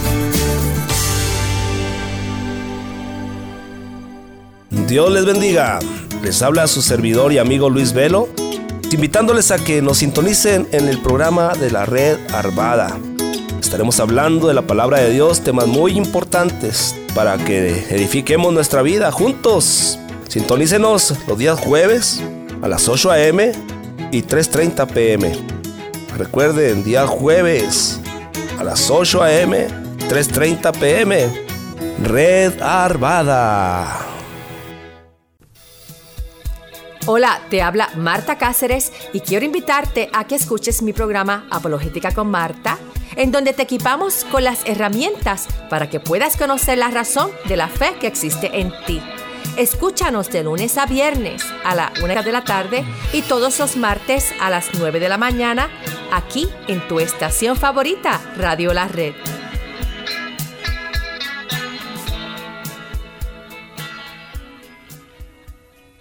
Dios 4.88 5.12
les 5.12 5.24
bendiga. 5.24 5.78
Les 6.22 6.42
habla 6.42 6.66
su 6.66 6.82
servidor 6.82 7.32
y 7.32 7.38
amigo 7.38 7.70
Luis 7.70 7.92
Velo, 7.92 8.28
invitándoles 8.90 9.50
a 9.50 9.58
que 9.58 9.82
nos 9.82 9.98
sintonicen 9.98 10.68
en 10.72 10.88
el 10.88 10.98
programa 10.98 11.52
de 11.54 11.70
la 11.70 11.86
red 11.86 12.18
Arvada. 12.32 12.98
Estaremos 13.60 14.00
hablando 14.00 14.48
de 14.48 14.54
la 14.54 14.62
palabra 14.62 15.00
de 15.00 15.10
Dios, 15.10 15.42
temas 15.42 15.66
muy 15.66 15.92
importantes 15.92 16.96
para 17.14 17.38
que 17.38 17.86
edifiquemos 17.90 18.52
nuestra 18.52 18.82
vida 18.82 19.12
juntos. 19.12 19.98
Sintonícenos 20.28 21.14
los 21.26 21.38
días 21.38 21.58
jueves 21.60 22.22
a 22.62 22.69
las 22.69 22.88
8 22.88 23.11
a.m. 23.11 23.52
y 24.12 24.23
3.30 24.23 24.87
p.m. 24.92 25.33
Recuerden, 26.16 26.85
día 26.85 27.07
jueves 27.07 28.00
a 28.59 28.64
las 28.64 28.88
8 28.88 29.23
a.m., 29.23 29.66
3.30 30.09 30.78
p.m. 30.78 31.47
Red 32.04 32.62
Arvada. 32.62 34.07
Hola, 37.07 37.40
te 37.50 37.62
habla 37.62 37.90
Marta 37.97 38.38
Cáceres 38.38 38.92
y 39.12 39.21
quiero 39.21 39.45
invitarte 39.45 40.09
a 40.12 40.25
que 40.28 40.37
escuches 40.37 40.83
mi 40.83 40.92
programa 40.92 41.49
Apologética 41.50 42.12
con 42.12 42.31
Marta, 42.31 42.78
en 43.16 43.33
donde 43.33 43.52
te 43.54 43.62
equipamos 43.62 44.25
con 44.31 44.45
las 44.45 44.64
herramientas 44.66 45.49
para 45.69 45.90
que 45.90 45.99
puedas 45.99 46.37
conocer 46.37 46.78
la 46.78 46.92
razón 46.92 47.33
de 47.47 47.57
la 47.57 47.66
fe 47.66 47.95
que 48.00 48.07
existe 48.07 48.61
en 48.61 48.73
ti. 48.87 49.02
Escúchanos 49.56 50.30
de 50.30 50.44
lunes 50.44 50.78
a 50.78 50.87
viernes 50.87 51.44
a 51.62 51.75
la 51.75 51.92
una 52.02 52.23
de 52.23 52.32
la 52.32 52.42
tarde 52.42 52.85
y 53.12 53.21
todos 53.21 53.59
los 53.59 53.76
martes 53.76 54.32
a 54.40 54.49
las 54.49 54.71
9 54.78 54.99
de 54.99 55.11
la 55.11 55.18
mañana 55.18 55.68
aquí 56.11 56.49
en 56.68 56.87
tu 56.88 57.00
estación 57.00 57.56
favorita, 57.56 58.18
Radio 58.38 58.73
La 58.73 58.88
Red. 58.88 59.41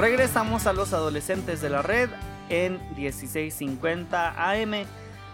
Regresamos 0.00 0.66
a 0.66 0.72
los 0.72 0.94
adolescentes 0.94 1.60
de 1.60 1.68
la 1.68 1.82
red 1.82 2.08
en 2.48 2.80
1650 2.96 4.50
AM. 4.50 4.86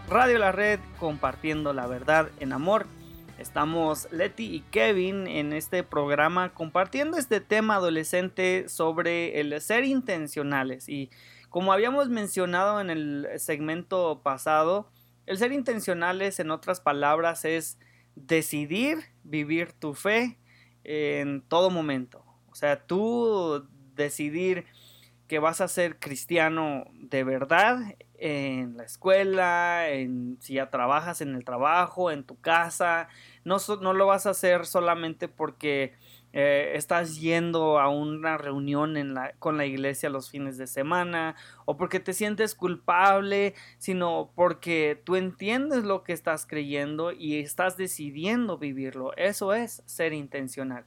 Radio 0.08 0.38
La 0.40 0.50
Red 0.50 0.80
compartiendo 0.98 1.72
la 1.72 1.86
verdad 1.86 2.30
en 2.40 2.52
amor. 2.52 2.88
Estamos 3.38 4.08
Leti 4.10 4.52
y 4.52 4.62
Kevin 4.62 5.28
en 5.28 5.52
este 5.52 5.84
programa 5.84 6.52
compartiendo 6.52 7.16
este 7.16 7.40
tema 7.40 7.76
adolescente 7.76 8.68
sobre 8.68 9.38
el 9.38 9.60
ser 9.60 9.84
intencionales. 9.84 10.88
Y 10.88 11.10
como 11.48 11.72
habíamos 11.72 12.08
mencionado 12.08 12.80
en 12.80 12.90
el 12.90 13.28
segmento 13.36 14.20
pasado, 14.24 14.90
el 15.26 15.38
ser 15.38 15.52
intencionales 15.52 16.40
en 16.40 16.50
otras 16.50 16.80
palabras 16.80 17.44
es 17.44 17.78
decidir 18.16 18.98
vivir 19.22 19.70
tu 19.74 19.94
fe 19.94 20.40
en 20.82 21.42
todo 21.42 21.70
momento. 21.70 22.24
O 22.50 22.56
sea, 22.56 22.84
tú 22.84 23.68
decidir 23.96 24.66
que 25.26 25.38
vas 25.38 25.60
a 25.60 25.68
ser 25.68 25.98
cristiano 25.98 26.84
de 26.92 27.24
verdad 27.24 27.78
en 28.18 28.76
la 28.76 28.84
escuela, 28.84 29.90
en, 29.90 30.38
si 30.40 30.54
ya 30.54 30.70
trabajas 30.70 31.20
en 31.20 31.34
el 31.34 31.44
trabajo, 31.44 32.10
en 32.10 32.24
tu 32.24 32.40
casa. 32.40 33.08
No, 33.44 33.56
no 33.80 33.92
lo 33.92 34.06
vas 34.06 34.26
a 34.26 34.30
hacer 34.30 34.66
solamente 34.66 35.28
porque 35.28 35.94
eh, 36.32 36.72
estás 36.74 37.18
yendo 37.20 37.78
a 37.78 37.88
una 37.88 38.38
reunión 38.38 38.94
con 39.38 39.56
la 39.56 39.66
iglesia 39.66 40.10
los 40.10 40.30
fines 40.30 40.58
de 40.58 40.66
semana 40.66 41.34
o 41.64 41.76
porque 41.76 41.98
te 41.98 42.12
sientes 42.12 42.54
culpable, 42.54 43.54
sino 43.78 44.32
porque 44.34 45.00
tú 45.04 45.16
entiendes 45.16 45.84
lo 45.84 46.02
que 46.02 46.12
estás 46.12 46.46
creyendo 46.46 47.12
y 47.12 47.38
estás 47.38 47.76
decidiendo 47.76 48.58
vivirlo. 48.58 49.16
Eso 49.16 49.54
es 49.54 49.82
ser 49.86 50.12
intencional. 50.12 50.84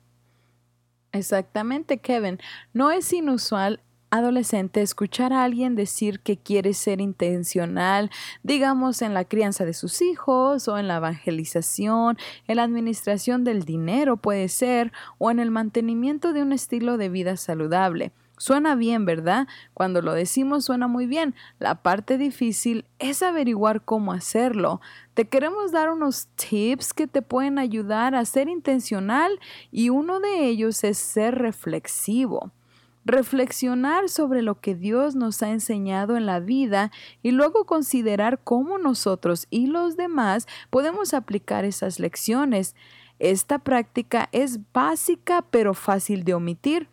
Exactamente, 1.12 1.98
Kevin. 1.98 2.40
No 2.74 2.92
es 2.92 3.12
inusual 3.14 3.82
adolescente 4.12 4.82
escuchar 4.82 5.34
a 5.34 5.44
alguien 5.44 5.76
decir 5.76 6.20
que 6.20 6.38
quiere 6.38 6.74
ser 6.74 7.02
intencional, 7.02 8.10
digamos, 8.44 9.02
en 9.02 9.14
la 9.14 9.26
crianza 9.26 9.66
de 9.66 9.74
sus 9.74 10.02
hijos 10.02 10.68
o 10.68 10.78
en 10.78 10.88
la 10.88 10.98
evangelización, 10.98 12.18
en 12.48 12.56
la 12.56 12.64
administración 12.64 13.44
del 13.44 13.64
dinero 13.64 14.18
puede 14.18 14.48
ser, 14.50 14.92
o 15.18 15.32
en 15.32 15.40
el 15.40 15.52
mantenimiento 15.52 16.34
de 16.34 16.42
un 16.42 16.54
estilo 16.54 16.98
de 16.98 17.10
vida 17.10 17.38
saludable. 17.38 18.12
Suena 18.40 18.76
bien, 18.76 19.04
¿verdad? 19.04 19.50
Cuando 19.74 20.02
lo 20.02 20.14
decimos 20.14 20.64
suena 20.64 20.88
muy 20.88 21.08
bien. 21.08 21.36
La 21.60 21.84
parte 21.84 22.18
difícil 22.18 22.86
es 22.98 23.22
averiguar 23.22 23.84
cómo 23.84 24.14
hacerlo. 24.14 24.80
Te 25.14 25.28
queremos 25.28 25.74
dar 25.74 25.90
unos 25.90 26.28
tips 26.36 26.94
que 26.94 27.06
te 27.06 27.22
pueden 27.22 27.60
ayudar 27.60 28.16
a 28.16 28.24
ser 28.24 28.48
intencional 28.48 29.42
y 29.72 29.90
uno 29.90 30.22
de 30.22 30.48
ellos 30.48 30.86
es 30.86 30.98
ser 30.98 31.36
reflexivo 31.36 32.54
reflexionar 33.06 34.08
sobre 34.08 34.42
lo 34.42 34.60
que 34.62 34.76
Dios 34.76 35.16
nos 35.16 35.42
ha 35.42 35.50
enseñado 35.50 36.16
en 36.16 36.26
la 36.26 36.40
vida 36.40 36.92
y 37.24 37.32
luego 37.32 37.66
considerar 37.66 38.40
cómo 38.44 38.78
nosotros 38.78 39.48
y 39.50 39.68
los 39.68 39.98
demás 39.98 40.48
podemos 40.70 41.14
aplicar 41.14 41.66
esas 41.66 42.00
lecciones. 42.00 42.76
Esta 43.18 43.60
práctica 43.60 44.30
es 44.32 44.60
básica 44.74 45.44
pero 45.50 45.74
fácil 45.74 46.24
de 46.24 46.36
omitir. 46.36 46.88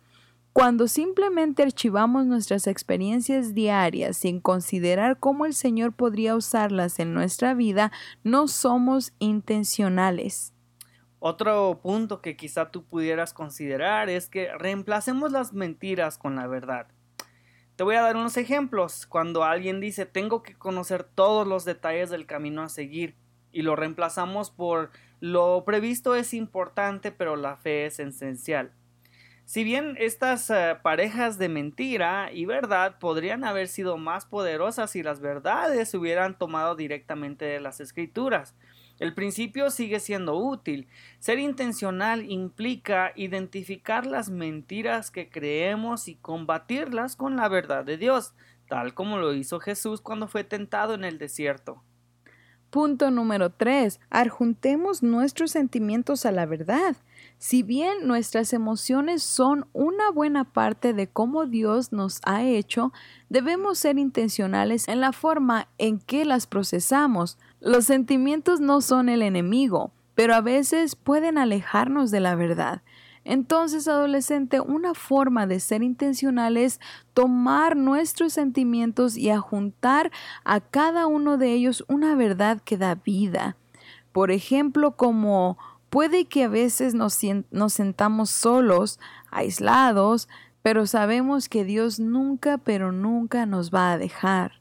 Cuando 0.57 0.87
simplemente 0.87 1.61
archivamos 1.61 2.25
nuestras 2.25 2.65
experiencias 2.65 3.53
diarias 3.53 4.17
sin 4.17 4.41
considerar 4.41 5.19
cómo 5.19 5.45
el 5.45 5.53
Señor 5.53 5.93
podría 5.93 6.35
usarlas 6.35 6.97
en 6.97 7.13
nuestra 7.13 7.53
vida, 7.53 7.91
no 8.23 8.47
somos 8.47 9.13
intencionales. 9.19 10.55
Otro 11.19 11.79
punto 11.83 12.23
que 12.23 12.35
quizá 12.35 12.71
tú 12.71 12.83
pudieras 12.83 13.35
considerar 13.35 14.09
es 14.09 14.29
que 14.29 14.49
reemplacemos 14.57 15.31
las 15.31 15.53
mentiras 15.53 16.17
con 16.17 16.35
la 16.35 16.47
verdad. 16.47 16.87
Te 17.75 17.83
voy 17.83 17.93
a 17.93 18.01
dar 18.01 18.15
unos 18.15 18.35
ejemplos. 18.35 19.05
Cuando 19.05 19.43
alguien 19.43 19.79
dice 19.79 20.07
tengo 20.07 20.41
que 20.41 20.55
conocer 20.55 21.03
todos 21.03 21.45
los 21.45 21.65
detalles 21.65 22.09
del 22.09 22.25
camino 22.25 22.63
a 22.63 22.69
seguir 22.69 23.15
y 23.51 23.61
lo 23.61 23.75
reemplazamos 23.75 24.49
por 24.49 24.89
lo 25.19 25.63
previsto 25.65 26.15
es 26.15 26.33
importante 26.33 27.11
pero 27.11 27.35
la 27.35 27.57
fe 27.57 27.85
es 27.85 27.99
esencial. 27.99 28.73
Si 29.47 29.63
bien 29.63 29.95
estas 29.97 30.49
eh, 30.49 30.75
parejas 30.83 31.37
de 31.37 31.47
mentira 31.47 32.33
y 32.33 32.43
verdad 32.43 32.99
podrían 32.99 33.45
haber 33.45 33.69
sido 33.69 33.95
más 33.95 34.25
poderosas 34.25 34.91
si 34.91 35.03
las 35.03 35.21
verdades 35.21 35.87
se 35.87 35.97
hubieran 35.97 36.37
tomado 36.37 36.75
directamente 36.75 37.45
de 37.45 37.61
las 37.61 37.79
escrituras, 37.79 38.55
el 38.99 39.13
principio 39.13 39.69
sigue 39.71 40.01
siendo 40.01 40.35
útil. 40.35 40.89
Ser 41.19 41.39
intencional 41.39 42.29
implica 42.29 43.13
identificar 43.15 44.05
las 44.05 44.29
mentiras 44.29 45.11
que 45.11 45.29
creemos 45.29 46.09
y 46.09 46.15
combatirlas 46.15 47.15
con 47.15 47.37
la 47.37 47.47
verdad 47.47 47.85
de 47.85 47.95
Dios, 47.95 48.33
tal 48.67 48.93
como 48.93 49.17
lo 49.17 49.33
hizo 49.33 49.61
Jesús 49.61 50.01
cuando 50.01 50.27
fue 50.27 50.43
tentado 50.43 50.93
en 50.93 51.05
el 51.05 51.17
desierto. 51.17 51.81
Punto 52.69 53.11
número 53.11 53.49
3. 53.49 54.01
Arjuntemos 54.09 55.03
nuestros 55.03 55.51
sentimientos 55.51 56.25
a 56.25 56.33
la 56.33 56.45
verdad. 56.45 56.97
Si 57.39 57.61
bien 57.61 58.07
nuestras 58.07 58.51
emociones 58.51 59.21
son 59.21 59.67
una 59.73 60.09
buena 60.09 60.43
parte 60.43 60.93
de 60.93 61.07
cómo 61.07 61.45
Dios 61.45 61.91
nos 61.91 62.19
ha 62.23 62.43
hecho, 62.43 62.91
debemos 63.29 63.77
ser 63.77 63.99
intencionales 63.99 64.87
en 64.87 65.01
la 65.01 65.11
forma 65.11 65.67
en 65.77 65.99
que 65.99 66.25
las 66.25 66.47
procesamos. 66.47 67.37
Los 67.59 67.85
sentimientos 67.85 68.59
no 68.59 68.81
son 68.81 69.07
el 69.07 69.21
enemigo, 69.21 69.91
pero 70.15 70.33
a 70.33 70.41
veces 70.41 70.95
pueden 70.95 71.37
alejarnos 71.37 72.09
de 72.09 72.21
la 72.21 72.33
verdad. 72.33 72.81
Entonces, 73.23 73.87
adolescente, 73.87 74.59
una 74.59 74.95
forma 74.95 75.45
de 75.45 75.59
ser 75.59 75.83
intencional 75.83 76.57
es 76.57 76.79
tomar 77.13 77.75
nuestros 77.75 78.33
sentimientos 78.33 79.15
y 79.15 79.29
ajuntar 79.29 80.11
a 80.43 80.59
cada 80.59 81.05
uno 81.05 81.37
de 81.37 81.51
ellos 81.51 81.85
una 81.87 82.15
verdad 82.15 82.61
que 82.61 82.77
da 82.77 82.95
vida. 82.95 83.57
Por 84.11 84.31
ejemplo, 84.31 84.95
como 84.95 85.57
Puede 85.89 86.25
que 86.25 86.43
a 86.43 86.49
veces 86.49 86.93
nos, 86.93 87.13
sentamos 87.73 88.29
solos, 88.29 88.99
aislados, 89.31 90.27
pero 90.61 90.85
sabemos 90.85 91.47
que 91.47 91.63
Dios 91.63 91.99
nunca, 91.99 92.57
pero 92.57 92.91
nunca 92.91 93.45
nos 93.45 93.73
va 93.73 93.93
a 93.93 93.97
dejar. 93.97 94.59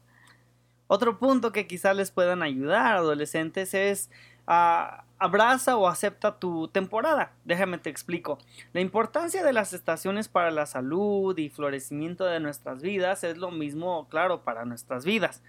Otro 0.87 1.19
punto 1.19 1.51
que 1.51 1.67
quizás 1.67 1.97
les 1.97 2.13
puedan 2.13 2.43
ayudar 2.43 2.97
adolescentes 2.97 3.75
es 3.75 4.09
ah, 4.47 5.05
abraza 5.19 5.77
o 5.77 5.89
acepta 5.89 6.39
tu 6.39 6.69
temporada. 6.69 7.33
Déjame 7.45 7.79
te 7.79 7.91
explico. 7.91 8.39
La 8.73 8.81
importancia 8.81 9.43
de 9.43 9.53
las 9.53 9.73
estaciones 9.73 10.29
para 10.29 10.51
la 10.51 10.67
salud 10.67 11.37
y 11.39 11.49
florecimiento 11.49 12.25
de 12.25 12.41
nuestras 12.41 12.83
vidas 12.83 13.25
es 13.25 13.39
lo 13.39 13.51
mismo, 13.51 14.09
claro, 14.09 14.43
para 14.43 14.65
nuestras 14.65 15.05
vidas. 15.05 15.43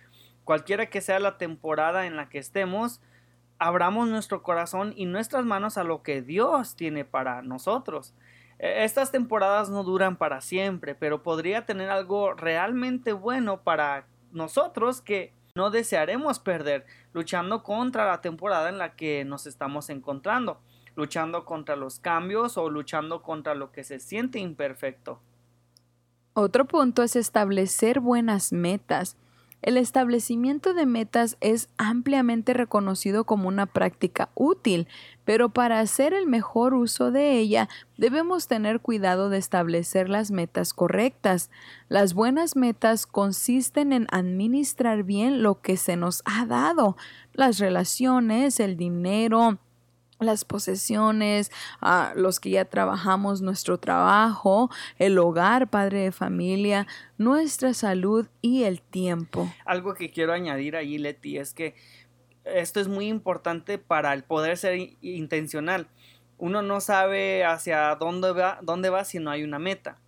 Cualquiera 0.43 0.89
que 0.89 1.01
sea 1.01 1.19
la 1.19 1.37
temporada 1.37 2.05
en 2.05 2.15
la 2.15 2.29
que 2.29 2.39
estemos, 2.39 3.01
abramos 3.59 4.07
nuestro 4.07 4.43
corazón 4.43 4.93
y 4.95 5.05
nuestras 5.05 5.45
manos 5.45 5.77
a 5.77 5.83
lo 5.83 6.03
que 6.03 6.21
Dios 6.21 6.75
tiene 6.75 7.05
para 7.05 7.41
nosotros. 7.41 8.13
E, 8.59 8.83
estas 8.83 9.11
temporadas 9.11 9.69
no 9.69 9.83
duran 9.83 10.15
para 10.15 10.41
siempre, 10.41 10.95
pero 10.95 11.23
podría 11.23 11.65
tener 11.65 11.89
algo 11.89 12.33
realmente 12.33 13.13
bueno 13.13 13.61
para 13.61 14.05
nosotros 14.31 15.01
que 15.01 15.33
no 15.55 15.71
desearemos 15.71 16.39
perder, 16.39 16.85
luchando 17.13 17.63
contra 17.63 18.05
la 18.05 18.21
temporada 18.21 18.69
en 18.69 18.77
la 18.77 18.95
que 18.95 19.25
nos 19.25 19.47
estamos 19.47 19.89
encontrando, 19.89 20.59
luchando 20.95 21.45
contra 21.45 21.75
los 21.75 21.99
cambios 21.99 22.57
o 22.57 22.69
luchando 22.69 23.23
contra 23.23 23.55
lo 23.55 23.71
que 23.71 23.83
se 23.83 23.99
siente 23.99 24.39
imperfecto. 24.39 25.19
Otro 26.33 26.65
punto 26.65 27.01
es 27.01 27.15
establecer 27.15 27.99
buenas 27.99 28.53
metas. 28.53 29.17
El 29.63 29.77
establecimiento 29.77 30.73
de 30.73 30.85
metas 30.85 31.35
es 31.41 31.67
ampliamente 31.77 32.53
reconocido 32.53 33.25
como 33.25 33.47
una 33.47 33.65
práctica 33.65 34.29
útil, 34.35 34.87
pero 35.25 35.49
para 35.49 35.79
hacer 35.79 36.13
el 36.13 36.27
mejor 36.27 36.75
uso 36.75 37.11
de 37.11 37.33
ella 37.33 37.67
debemos 37.97 38.47
tener 38.47 38.79
cuidado 38.79 39.29
de 39.29 39.39
establecer 39.39 40.09
las 40.09 40.29
metas 40.29 40.73
correctas. 40.73 41.49
Las 41.89 42.13
buenas 42.13 42.55
metas 42.55 43.07
consisten 43.07 43.93
en 43.93 44.07
administrar 44.11 45.03
bien 45.03 45.41
lo 45.41 45.59
que 45.59 45.75
se 45.75 45.97
nos 45.97 46.21
ha 46.25 46.45
dado, 46.45 46.95
las 47.33 47.57
relaciones, 47.57 48.59
el 48.59 48.77
dinero, 48.77 49.57
las 50.19 50.45
posesiones, 50.45 51.51
a 51.81 52.13
los 52.15 52.39
que 52.39 52.51
ya 52.51 52.65
trabajamos 52.65 53.41
nuestro 53.41 53.77
trabajo, 53.77 54.69
el 54.97 55.17
hogar, 55.17 55.69
padre 55.69 56.01
de 56.01 56.11
familia, 56.11 56.87
nuestra 57.17 57.73
salud 57.73 58.27
y 58.41 58.63
el 58.63 58.81
tiempo. 58.81 59.51
Algo 59.65 59.93
que 59.93 60.11
quiero 60.11 60.33
añadir 60.33 60.75
ahí, 60.75 60.97
Leti, 60.97 61.37
es 61.37 61.53
que 61.53 61.75
esto 62.43 62.79
es 62.79 62.87
muy 62.87 63.07
importante 63.07 63.77
para 63.77 64.13
el 64.13 64.23
poder 64.23 64.57
ser 64.57 64.77
intencional. 65.01 65.87
Uno 66.37 66.61
no 66.61 66.81
sabe 66.81 67.43
hacia 67.43 67.95
dónde 67.95 68.31
va, 68.31 68.59
dónde 68.61 68.89
va 68.89 69.03
si 69.03 69.19
no 69.19 69.31
hay 69.31 69.43
una 69.43 69.59
meta. 69.59 69.99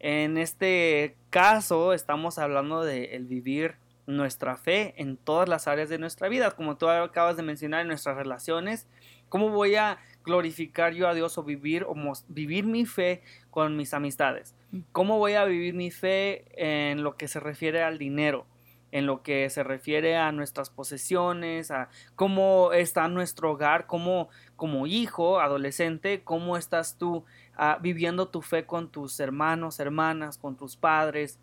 En 0.00 0.36
este 0.36 1.16
caso 1.30 1.92
estamos 1.92 2.38
hablando 2.38 2.82
de 2.82 3.16
el 3.16 3.24
vivir 3.26 3.76
nuestra 4.06 4.56
fe 4.56 4.94
en 4.98 5.16
todas 5.16 5.48
las 5.48 5.66
áreas 5.66 5.88
de 5.88 5.98
nuestra 5.98 6.28
vida, 6.28 6.50
como 6.50 6.76
tú 6.76 6.88
acabas 6.88 7.36
de 7.36 7.42
mencionar 7.42 7.80
en 7.80 7.88
nuestras 7.88 8.16
relaciones, 8.16 8.86
¿Cómo 9.28 9.50
voy 9.50 9.74
a 9.76 9.98
glorificar 10.24 10.94
yo 10.94 11.08
a 11.08 11.14
Dios 11.14 11.36
o 11.38 11.42
vivir, 11.42 11.84
o 11.84 11.94
vivir 12.28 12.64
mi 12.64 12.86
fe 12.86 13.22
con 13.50 13.76
mis 13.76 13.94
amistades? 13.94 14.54
¿Cómo 14.92 15.18
voy 15.18 15.34
a 15.34 15.44
vivir 15.44 15.74
mi 15.74 15.90
fe 15.90 16.44
en 16.56 17.02
lo 17.02 17.16
que 17.16 17.28
se 17.28 17.40
refiere 17.40 17.82
al 17.82 17.98
dinero? 17.98 18.46
en 18.94 19.06
lo 19.06 19.24
que 19.24 19.50
se 19.50 19.64
refiere 19.64 20.16
a 20.16 20.30
nuestras 20.30 20.70
posesiones, 20.70 21.72
a 21.72 21.88
cómo 22.14 22.72
está 22.72 23.08
nuestro 23.08 23.50
hogar, 23.50 23.88
cómo 23.88 24.28
como 24.54 24.86
hijo, 24.86 25.40
adolescente, 25.40 26.22
cómo 26.22 26.56
estás 26.56 26.96
tú 26.96 27.24
ah, 27.56 27.78
viviendo 27.82 28.28
tu 28.28 28.40
fe 28.40 28.66
con 28.66 28.88
tus 28.88 29.18
hermanos, 29.18 29.80
hermanas, 29.80 30.38
con 30.38 30.54
tus 30.54 30.76
padres, 30.76 31.40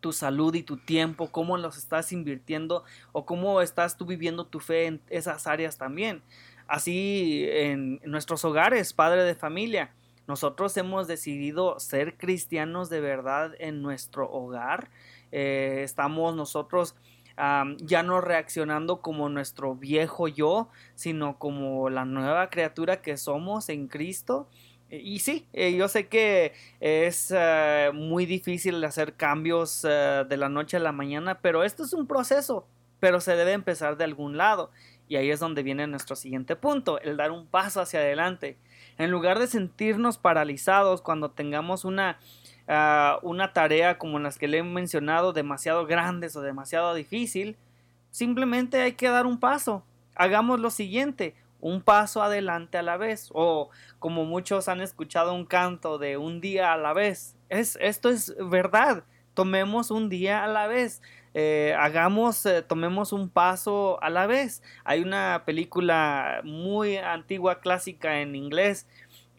tu 0.00 0.12
salud 0.12 0.56
y 0.56 0.64
tu 0.64 0.76
tiempo, 0.76 1.30
cómo 1.30 1.56
los 1.56 1.78
estás 1.78 2.10
invirtiendo 2.10 2.82
o 3.12 3.24
cómo 3.26 3.62
estás 3.62 3.96
tú 3.96 4.04
viviendo 4.04 4.44
tu 4.44 4.58
fe 4.58 4.86
en 4.86 5.00
esas 5.08 5.46
áreas 5.46 5.78
también. 5.78 6.20
Así 6.66 7.46
en 7.48 8.00
nuestros 8.04 8.44
hogares, 8.44 8.92
padre 8.92 9.24
de 9.24 9.34
familia, 9.34 9.92
nosotros 10.26 10.76
hemos 10.76 11.08
decidido 11.08 11.78
ser 11.80 12.16
cristianos 12.16 12.88
de 12.88 13.00
verdad 13.00 13.52
en 13.58 13.82
nuestro 13.82 14.30
hogar. 14.30 14.88
Eh, 15.32 15.80
estamos 15.82 16.34
nosotros 16.36 16.94
ya 17.78 18.02
no 18.02 18.20
reaccionando 18.20 19.00
como 19.00 19.28
nuestro 19.28 19.74
viejo 19.74 20.28
yo, 20.28 20.68
sino 20.94 21.38
como 21.38 21.90
la 21.90 22.04
nueva 22.04 22.50
criatura 22.50 23.02
que 23.02 23.16
somos 23.16 23.68
en 23.68 23.88
Cristo. 23.88 24.48
Y 24.90 25.18
sí, 25.20 25.48
eh, 25.52 25.74
yo 25.74 25.88
sé 25.88 26.06
que 26.06 26.52
es 26.78 27.32
eh, 27.34 27.90
muy 27.94 28.26
difícil 28.26 28.84
hacer 28.84 29.14
cambios 29.14 29.82
de 29.82 30.36
la 30.36 30.48
noche 30.50 30.76
a 30.76 30.80
la 30.80 30.92
mañana, 30.92 31.40
pero 31.40 31.64
esto 31.64 31.82
es 31.82 31.94
un 31.94 32.06
proceso, 32.06 32.66
pero 33.00 33.20
se 33.20 33.34
debe 33.34 33.52
empezar 33.52 33.96
de 33.96 34.04
algún 34.04 34.36
lado. 34.36 34.70
Y 35.12 35.16
ahí 35.16 35.30
es 35.30 35.40
donde 35.40 35.62
viene 35.62 35.86
nuestro 35.86 36.16
siguiente 36.16 36.56
punto, 36.56 36.98
el 37.02 37.18
dar 37.18 37.32
un 37.32 37.46
paso 37.46 37.82
hacia 37.82 38.00
adelante. 38.00 38.56
En 38.96 39.10
lugar 39.10 39.38
de 39.38 39.46
sentirnos 39.46 40.16
paralizados 40.16 41.02
cuando 41.02 41.32
tengamos 41.32 41.84
una, 41.84 42.18
ah, 42.66 43.18
una 43.20 43.52
tarea 43.52 43.98
como 43.98 44.18
las 44.20 44.38
que 44.38 44.48
le 44.48 44.56
he 44.56 44.62
mencionado, 44.62 45.34
demasiado 45.34 45.84
grandes 45.84 46.34
o 46.34 46.40
demasiado 46.40 46.94
difícil, 46.94 47.58
simplemente 48.10 48.80
hay 48.80 48.94
que 48.94 49.10
dar 49.10 49.26
un 49.26 49.38
paso. 49.38 49.84
Hagamos 50.14 50.60
lo 50.60 50.70
siguiente, 50.70 51.34
un 51.60 51.82
paso 51.82 52.22
adelante 52.22 52.78
a 52.78 52.82
la 52.82 52.96
vez. 52.96 53.28
O 53.34 53.68
como 53.98 54.24
muchos 54.24 54.66
han 54.68 54.80
escuchado 54.80 55.34
un 55.34 55.44
canto 55.44 55.98
de 55.98 56.16
un 56.16 56.40
día 56.40 56.72
a 56.72 56.78
la 56.78 56.94
vez. 56.94 57.36
Es, 57.50 57.76
esto 57.82 58.08
es 58.08 58.34
verdad. 58.48 59.04
Tomemos 59.34 59.90
un 59.90 60.08
día 60.08 60.42
a 60.42 60.46
la 60.46 60.68
vez. 60.68 61.02
Eh, 61.34 61.74
hagamos, 61.78 62.44
eh, 62.46 62.62
tomemos 62.62 63.12
un 63.12 63.28
paso 63.28 64.02
a 64.02 64.10
la 64.10 64.26
vez. 64.26 64.62
Hay 64.84 65.00
una 65.00 65.42
película 65.46 66.40
muy 66.44 66.96
antigua, 66.96 67.60
clásica 67.60 68.20
en 68.20 68.34
inglés, 68.34 68.86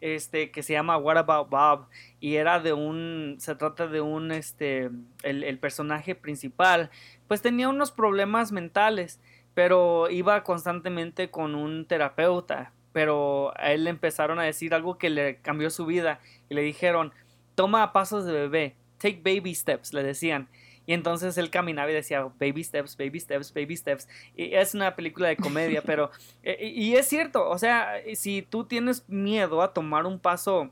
este, 0.00 0.50
que 0.50 0.62
se 0.62 0.72
llama 0.74 0.98
What 0.98 1.16
About 1.16 1.48
Bob, 1.48 1.86
y 2.20 2.34
era 2.34 2.60
de 2.60 2.72
un, 2.72 3.36
se 3.38 3.54
trata 3.54 3.86
de 3.86 4.00
un, 4.00 4.32
este, 4.32 4.90
el, 5.22 5.44
el 5.44 5.58
personaje 5.58 6.14
principal, 6.14 6.90
pues 7.26 7.40
tenía 7.40 7.70
unos 7.70 7.90
problemas 7.90 8.52
mentales, 8.52 9.20
pero 9.54 10.10
iba 10.10 10.42
constantemente 10.44 11.30
con 11.30 11.54
un 11.54 11.86
terapeuta, 11.86 12.72
pero 12.92 13.54
a 13.56 13.72
él 13.72 13.84
le 13.84 13.90
empezaron 13.90 14.38
a 14.38 14.42
decir 14.42 14.74
algo 14.74 14.98
que 14.98 15.08
le 15.08 15.36
cambió 15.36 15.70
su 15.70 15.86
vida, 15.86 16.20
y 16.50 16.54
le 16.54 16.60
dijeron, 16.60 17.12
toma 17.54 17.94
pasos 17.94 18.26
de 18.26 18.32
bebé, 18.32 18.76
take 18.98 19.22
baby 19.24 19.54
steps, 19.54 19.94
le 19.94 20.02
decían. 20.02 20.48
Y 20.86 20.92
entonces 20.92 21.38
él 21.38 21.50
caminaba 21.50 21.90
y 21.90 21.94
decía, 21.94 22.22
baby 22.38 22.62
steps, 22.62 22.96
baby 22.96 23.20
steps, 23.20 23.52
baby 23.52 23.76
steps. 23.76 24.08
Y 24.36 24.54
es 24.54 24.74
una 24.74 24.94
película 24.94 25.28
de 25.28 25.36
comedia, 25.36 25.82
pero... 25.86 26.10
Eh, 26.42 26.72
y 26.74 26.94
es 26.94 27.06
cierto, 27.06 27.48
o 27.48 27.58
sea, 27.58 27.94
si 28.14 28.42
tú 28.42 28.64
tienes 28.64 29.08
miedo 29.08 29.62
a 29.62 29.72
tomar 29.72 30.06
un 30.06 30.18
paso 30.18 30.70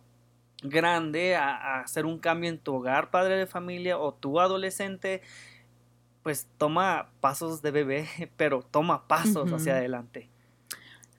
grande, 0.63 1.37
a, 1.37 1.81
hacer 1.81 2.07
un 2.07 2.19
cambio 2.19 2.51
en 2.51 2.59
tu 2.59 2.75
hogar, 2.75 3.11
padre 3.11 3.37
de 3.37 3.47
familia, 3.47 3.99
o 3.99 4.13
tu 4.15 4.41
adolescente, 4.41 5.23
pues 6.23 6.47
toma 6.59 7.11
pasos 7.21 7.63
de 7.63 7.71
bebé, 7.71 8.09
pero 8.37 8.63
toma 8.63 9.07
pasos 9.07 9.53
hacia 9.53 9.75
adelante. 9.75 10.29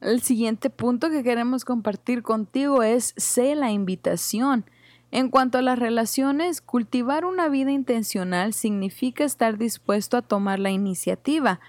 El 0.02 0.22
siguiente 0.22 0.70
punto 0.70 1.10
que 1.10 1.24
queremos 1.24 1.64
compartir 1.64 2.24
contigo 2.24 2.84
es 2.84 3.14
sé 3.16 3.56
la 3.56 3.72
invitación. 3.72 4.66
En 5.13 5.30
cuanto 5.30 5.60
a 5.60 5.62
las 5.62 5.78
relaciones, 5.78 6.60
cultivar 6.60 7.23
una 7.23 7.47
vida 7.47 7.69
intencional 7.69 8.52
significa 8.52 9.23
estar 9.23 9.60
dispuesto 9.60 10.17
a 10.17 10.23
tomar 10.23 10.58
la 10.58 10.71
iniciativa. 10.71 11.60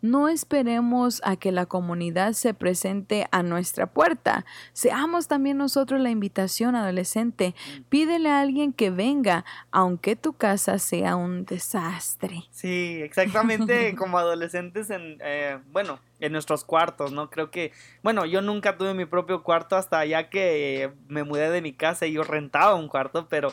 No 0.00 0.30
esperemos 0.30 1.20
a 1.22 1.36
que 1.36 1.52
la 1.52 1.66
comunidad 1.66 2.32
se 2.32 2.54
presente 2.54 3.28
a 3.32 3.42
nuestra 3.42 3.86
puerta. 3.86 4.46
Seamos 4.72 5.28
también 5.28 5.58
nosotros 5.58 6.00
la 6.00 6.08
invitación 6.08 6.74
adolescente. 6.74 7.54
Pídele 7.90 8.30
a 8.30 8.40
alguien 8.40 8.72
que 8.72 8.88
venga, 8.88 9.44
aunque 9.70 10.16
tu 10.16 10.32
casa 10.32 10.78
sea 10.78 11.16
un 11.16 11.44
desastre. 11.44 12.44
Sí, 12.50 13.02
exactamente 13.02 13.94
como 13.94 14.16
adolescentes 14.16 14.88
en, 14.88 15.18
eh, 15.20 15.58
bueno, 15.70 15.98
en 16.20 16.32
nuestros 16.32 16.64
cuartos, 16.64 17.12
¿no? 17.12 17.30
Creo 17.30 17.50
que, 17.50 17.72
bueno, 18.02 18.24
yo 18.26 18.40
nunca 18.40 18.76
tuve 18.76 18.94
mi 18.94 19.04
propio 19.04 19.42
cuarto 19.42 19.76
hasta 19.76 20.04
ya 20.04 20.30
que 20.30 20.90
me 21.08 21.24
mudé 21.24 21.50
de 21.50 21.62
mi 21.62 21.72
casa 21.72 22.06
y 22.06 22.12
yo 22.12 22.24
rentaba 22.24 22.74
un 22.74 22.88
cuarto, 22.88 23.28
pero 23.28 23.52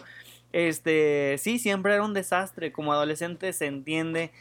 este, 0.53 1.37
sí, 1.39 1.59
siempre 1.59 1.93
era 1.95 2.03
un 2.03 2.13
desastre. 2.13 2.71
Como 2.71 2.93
adolescente 2.93 3.51
se 3.53 3.65
entiende. 3.65 4.31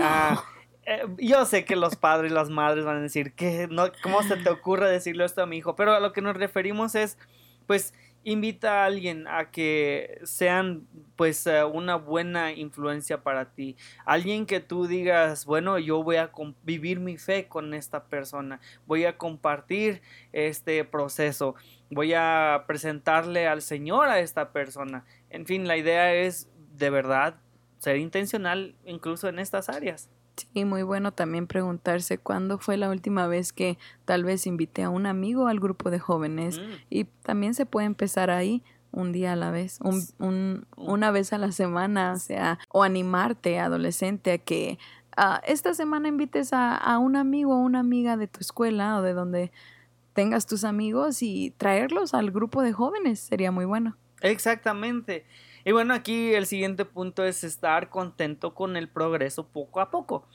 Ah, 0.00 0.44
eh, 0.84 1.06
yo 1.18 1.44
sé 1.44 1.64
que 1.64 1.76
los 1.76 1.96
padres 1.96 2.30
y 2.30 2.34
las 2.34 2.50
madres 2.50 2.84
van 2.84 2.98
a 2.98 3.00
decir 3.00 3.32
que 3.32 3.66
no, 3.68 3.90
¿cómo 4.02 4.22
se 4.22 4.36
te 4.36 4.50
ocurre 4.50 4.90
decirle 4.90 5.24
esto 5.24 5.42
a 5.42 5.46
mi 5.46 5.56
hijo? 5.56 5.74
Pero 5.74 5.94
a 5.94 6.00
lo 6.00 6.12
que 6.12 6.20
nos 6.20 6.36
referimos 6.36 6.94
es, 6.94 7.18
pues, 7.66 7.94
invita 8.24 8.82
a 8.82 8.86
alguien 8.86 9.26
a 9.26 9.50
que 9.50 10.20
sean 10.24 10.86
pues 11.16 11.46
eh, 11.46 11.64
una 11.64 11.96
buena 11.96 12.52
influencia 12.52 13.22
para 13.22 13.52
ti. 13.52 13.76
Alguien 14.04 14.46
que 14.46 14.60
tú 14.60 14.86
digas, 14.86 15.44
bueno, 15.44 15.78
yo 15.78 16.02
voy 16.02 16.16
a 16.16 16.30
vivir 16.62 17.00
mi 17.00 17.16
fe 17.16 17.48
con 17.48 17.74
esta 17.74 18.04
persona, 18.04 18.60
voy 18.86 19.04
a 19.04 19.18
compartir 19.18 20.02
este 20.32 20.84
proceso, 20.84 21.54
voy 21.90 22.14
a 22.14 22.64
presentarle 22.66 23.46
al 23.46 23.62
Señor 23.62 24.08
a 24.08 24.20
esta 24.20 24.52
persona. 24.52 25.04
En 25.30 25.46
fin, 25.46 25.66
la 25.66 25.76
idea 25.76 26.14
es 26.14 26.48
de 26.76 26.90
verdad 26.90 27.36
ser 27.78 27.96
intencional 27.96 28.74
incluso 28.84 29.28
en 29.28 29.38
estas 29.38 29.68
áreas. 29.68 30.08
Sí, 30.36 30.64
muy 30.64 30.82
bueno 30.82 31.12
también 31.12 31.46
preguntarse 31.46 32.18
cuándo 32.18 32.58
fue 32.58 32.76
la 32.76 32.88
última 32.88 33.26
vez 33.26 33.52
que 33.52 33.78
tal 34.04 34.24
vez 34.24 34.46
invité 34.46 34.82
a 34.82 34.90
un 34.90 35.06
amigo 35.06 35.46
al 35.46 35.60
grupo 35.60 35.90
de 35.90 35.98
jóvenes 35.98 36.58
mm. 36.58 36.72
y 36.90 37.04
también 37.04 37.54
se 37.54 37.66
puede 37.66 37.86
empezar 37.86 38.30
ahí 38.30 38.62
un 38.92 39.12
día 39.12 39.32
a 39.32 39.36
la 39.36 39.50
vez, 39.50 39.78
un, 39.80 40.66
una 40.76 41.10
vez 41.10 41.32
a 41.32 41.38
la 41.38 41.50
semana, 41.50 42.12
o 42.12 42.18
sea, 42.18 42.58
o 42.68 42.82
animarte, 42.82 43.58
adolescente, 43.58 44.32
a 44.32 44.38
que 44.38 44.78
ah, 45.16 45.40
esta 45.46 45.74
semana 45.74 46.08
invites 46.08 46.52
a, 46.52 46.76
a 46.76 46.98
un 46.98 47.16
amigo 47.16 47.54
o 47.54 47.58
una 47.58 47.80
amiga 47.80 48.16
de 48.16 48.28
tu 48.28 48.40
escuela 48.40 48.98
o 48.98 49.02
de 49.02 49.14
donde 49.14 49.52
tengas 50.12 50.46
tus 50.46 50.64
amigos 50.64 51.22
y 51.22 51.54
traerlos 51.56 52.12
al 52.14 52.30
grupo 52.30 52.62
de 52.62 52.72
jóvenes, 52.72 53.20
sería 53.20 53.50
muy 53.50 53.64
bueno. 53.64 53.96
Exactamente. 54.20 55.24
Y 55.64 55.72
bueno, 55.72 55.94
aquí 55.94 56.34
el 56.34 56.46
siguiente 56.46 56.84
punto 56.84 57.24
es 57.24 57.44
estar 57.44 57.88
contento 57.88 58.54
con 58.54 58.76
el 58.76 58.88
progreso 58.88 59.46
poco 59.46 59.80
a 59.80 59.90
poco. 59.90 60.26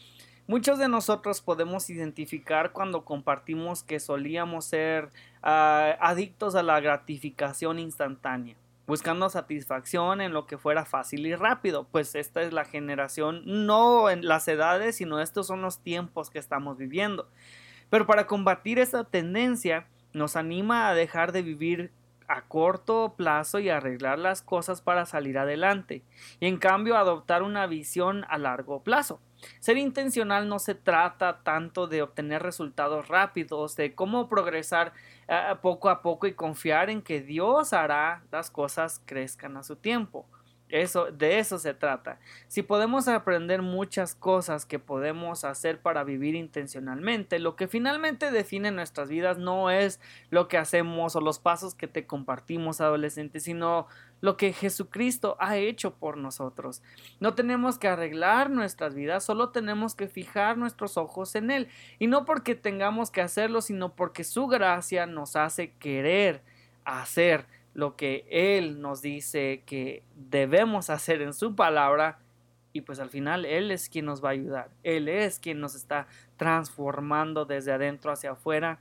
Muchos 0.48 0.80
de 0.80 0.88
nosotros 0.88 1.42
podemos 1.42 1.90
identificar 1.90 2.72
cuando 2.72 3.04
compartimos 3.04 3.84
que 3.84 4.00
solíamos 4.00 4.64
ser 4.64 5.10
ah, 5.44 5.98
adictos 6.00 6.56
a 6.56 6.64
la 6.64 6.80
gratificación 6.80 7.80
instantánea, 7.80 8.56
buscando 8.88 9.30
satisfacción 9.30 10.22
en 10.22 10.32
lo 10.32 10.48
que 10.48 10.58
fuera 10.58 10.86
fácil 10.86 11.26
y 11.26 11.36
rápido, 11.36 11.86
pues 11.92 12.16
esta 12.16 12.42
es 12.44 12.54
la 12.54 12.64
generación, 12.64 13.42
no 13.46 14.10
en 14.10 14.26
las 14.26 14.48
edades, 14.48 14.96
sino 14.96 15.20
estos 15.20 15.48
son 15.48 15.62
los 15.62 15.80
tiempos 15.80 16.30
que 16.30 16.40
estamos 16.40 16.78
viviendo. 16.78 17.28
Pero 17.90 18.08
para 18.08 18.26
combatir 18.26 18.80
esta 18.80 19.04
tendencia, 19.04 19.86
nos 20.14 20.38
anima 20.38 20.88
a 20.88 20.94
dejar 20.94 21.34
de 21.34 21.42
vivir 21.42 21.92
a 22.28 22.42
corto 22.42 23.14
plazo 23.16 23.60
y 23.60 23.70
arreglar 23.70 24.20
las 24.20 24.42
cosas 24.42 24.82
para 24.82 25.06
salir 25.06 25.38
adelante, 25.38 26.04
y 26.40 26.48
en 26.48 26.58
cambio 26.58 26.98
adoptar 26.98 27.44
una 27.44 27.68
visión 27.68 28.26
a 28.30 28.38
largo 28.38 28.84
plazo. 28.84 29.20
Ser 29.60 29.78
intencional 29.78 30.50
no 30.50 30.60
se 30.60 30.76
trata 30.76 31.42
tanto 31.44 31.88
de 31.88 32.02
obtener 32.02 32.42
resultados 32.42 33.08
rápidos, 33.08 33.76
de 33.76 33.94
cómo 33.94 34.28
progresar 34.28 34.94
eh, 35.28 35.56
poco 35.62 35.90
a 35.90 36.02
poco 36.02 36.28
y 36.28 36.34
confiar 36.34 36.90
en 36.90 37.02
que 37.02 37.22
Dios 37.22 37.74
hará 37.74 38.24
las 38.32 38.50
cosas 38.50 39.02
crezcan 39.06 39.58
a 39.58 39.64
su 39.64 39.76
tiempo. 39.76 40.26
Eso, 40.70 41.12
de 41.12 41.40
eso 41.40 41.60
se 41.60 41.74
trata. 41.74 42.20
Si 42.50 42.62
podemos 42.62 43.08
aprender 43.08 43.62
muchas 43.62 44.16
cosas 44.16 44.66
que 44.66 44.80
podemos 44.80 45.46
hacer 45.46 45.80
para 45.80 46.04
vivir 46.04 46.36
intencionalmente, 46.36 47.40
lo 47.40 47.56
que 47.56 47.70
finalmente 47.70 48.32
define 48.32 48.72
nuestras 48.72 49.08
vidas 49.08 49.38
no 49.38 49.72
es 49.72 50.02
lo 50.30 50.50
que 50.50 50.58
hacemos 50.58 51.16
o 51.16 51.22
los 51.22 51.40
pasos 51.40 51.74
que 51.74 51.88
te 51.88 52.06
compartimos 52.06 52.82
adolescentes, 52.82 53.44
sino 53.44 53.88
lo 54.20 54.36
que 54.36 54.52
Jesucristo 54.52 55.38
ha 55.40 55.56
hecho 55.56 55.94
por 55.94 56.18
nosotros. 56.18 56.82
No 57.22 57.34
tenemos 57.34 57.78
que 57.78 57.88
arreglar 57.88 58.50
nuestras 58.50 58.94
vidas, 58.94 59.24
solo 59.24 59.50
tenemos 59.50 59.96
que 59.96 60.10
fijar 60.10 60.58
nuestros 60.58 60.98
ojos 60.98 61.36
en 61.36 61.50
Él. 61.50 61.70
Y 61.98 62.08
no 62.08 62.26
porque 62.26 62.56
tengamos 62.56 63.10
que 63.10 63.22
hacerlo, 63.22 63.62
sino 63.62 63.94
porque 63.94 64.26
su 64.26 64.48
gracia 64.48 65.06
nos 65.06 65.38
hace 65.38 65.72
querer 65.80 66.42
hacer 66.84 67.46
lo 67.78 67.96
que 67.96 68.26
Él 68.32 68.82
nos 68.82 69.04
dice 69.04 69.62
que 69.68 70.02
debemos 70.16 70.90
hacer 70.90 71.22
en 71.22 71.32
su 71.32 71.56
palabra 71.56 72.18
y 72.74 72.82
pues 72.82 73.00
al 73.00 73.12
final 73.12 73.46
Él 73.46 73.70
es 73.70 73.88
quien 73.88 74.06
nos 74.06 74.24
va 74.24 74.30
a 74.30 74.32
ayudar, 74.32 74.72
Él 74.82 75.08
es 75.08 75.38
quien 75.38 75.60
nos 75.60 75.76
está 75.76 76.08
transformando 76.38 77.46
desde 77.46 77.72
adentro 77.72 78.12
hacia 78.12 78.32
afuera, 78.32 78.80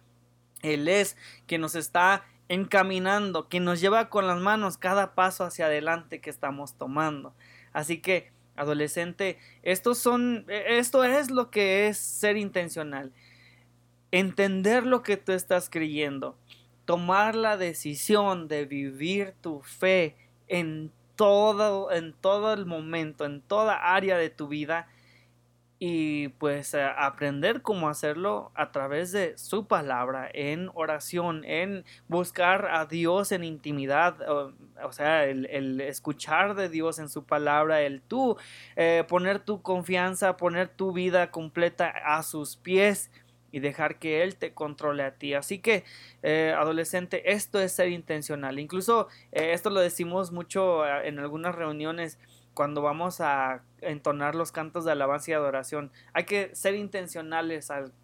Él 0.63 0.89
es 0.89 1.19
quien 1.47 1.61
nos 1.61 1.75
está 1.75 2.25
encaminando, 2.49 3.51
quien 3.51 3.65
nos 3.65 3.83
lleva 3.83 4.09
con 4.09 4.27
las 4.27 4.41
manos 4.41 4.79
cada 4.79 5.15
paso 5.15 5.45
hacia 5.45 5.67
adelante 5.67 6.23
que 6.23 6.31
estamos 6.31 6.79
tomando. 6.79 7.35
Así 7.75 8.01
que, 8.01 8.33
adolescente, 8.57 9.39
estos 9.63 9.99
son, 9.99 10.47
esto 10.49 11.05
es 11.05 11.31
lo 11.31 11.51
que 11.51 11.89
es 11.89 11.99
ser 11.99 12.39
intencional. 12.39 13.13
Entender 14.11 14.87
lo 14.87 15.03
que 15.03 15.19
tú 15.19 15.33
estás 15.33 15.69
creyendo 15.69 16.39
tomar 16.87 17.35
la 17.35 17.57
decisión 17.57 18.49
de 18.49 18.65
vivir 18.65 19.35
tu 19.43 19.61
fe 19.61 20.17
en 20.49 20.91
todo, 21.17 21.91
en 21.91 22.15
todo 22.15 22.55
el 22.55 22.65
momento, 22.65 23.25
en 23.25 23.43
toda 23.43 23.95
área 23.95 24.17
de 24.17 24.31
tu 24.31 24.49
vida 24.49 24.87
y 25.79 26.29
pues 26.29 26.73
eh, 26.73 26.83
aprender 26.83 27.61
cómo 27.61 27.89
hacerlo 27.89 28.51
a 28.55 28.73
través 28.73 29.13
de 29.13 29.37
su 29.37 29.67
palabra, 29.67 30.31
en 30.33 30.71
oración, 30.75 31.45
en 31.45 31.85
buscar 32.09 32.69
a 32.73 32.87
Dios 32.87 33.31
en 33.33 33.45
intimidad, 33.45 34.17
o, 34.83 34.93
sea, 34.93 35.25
el, 35.25 35.81
escuchar 35.83 36.55
de 36.55 36.71
Dios 36.71 36.99
en 36.99 37.11
su 37.11 37.25
palabra, 37.25 37.83
el 37.83 38.01
tú 38.01 38.39
eh, 38.77 39.05
poner 39.07 39.41
tu 39.41 39.61
confianza, 39.61 40.39
poner 40.39 40.69
tu 40.69 40.93
vida 40.93 41.31
completa 41.31 41.89
a 41.89 42.23
sus 42.23 42.57
pies 42.57 43.11
y 43.57 43.61
dejar 43.61 43.99
que 43.99 44.23
Él 44.23 44.37
te 44.37 44.53
controle 44.53 45.03
a 45.03 45.13
ti. 45.13 45.33
Así 45.33 45.61
que, 45.61 45.83
eh, 46.23 46.55
adolescente, 46.55 47.33
esto 47.33 47.59
es 47.59 47.73
ser 47.73 47.89
intencional. 47.89 48.59
Incluso 48.59 49.09
eh, 49.33 49.55
esto 49.55 49.71
lo 49.71 49.81
decimos 49.81 50.31
mucho 50.31 50.87
eh, 50.87 51.09
en 51.09 51.19
algunas 51.19 51.55
reuniones 51.55 52.19
cuando 52.53 52.83
vamos 52.83 53.23
a 53.23 53.63
entonar 53.81 54.35
los 54.35 54.53
cantos 54.53 54.85
de 54.85 54.93
alabanza 54.93 55.31
y 55.31 55.35
adoración. 55.35 55.91
Hay 56.13 56.25
que 56.25 56.55
ser 56.55 56.75
intencionales 56.75 57.71
al 57.71 57.95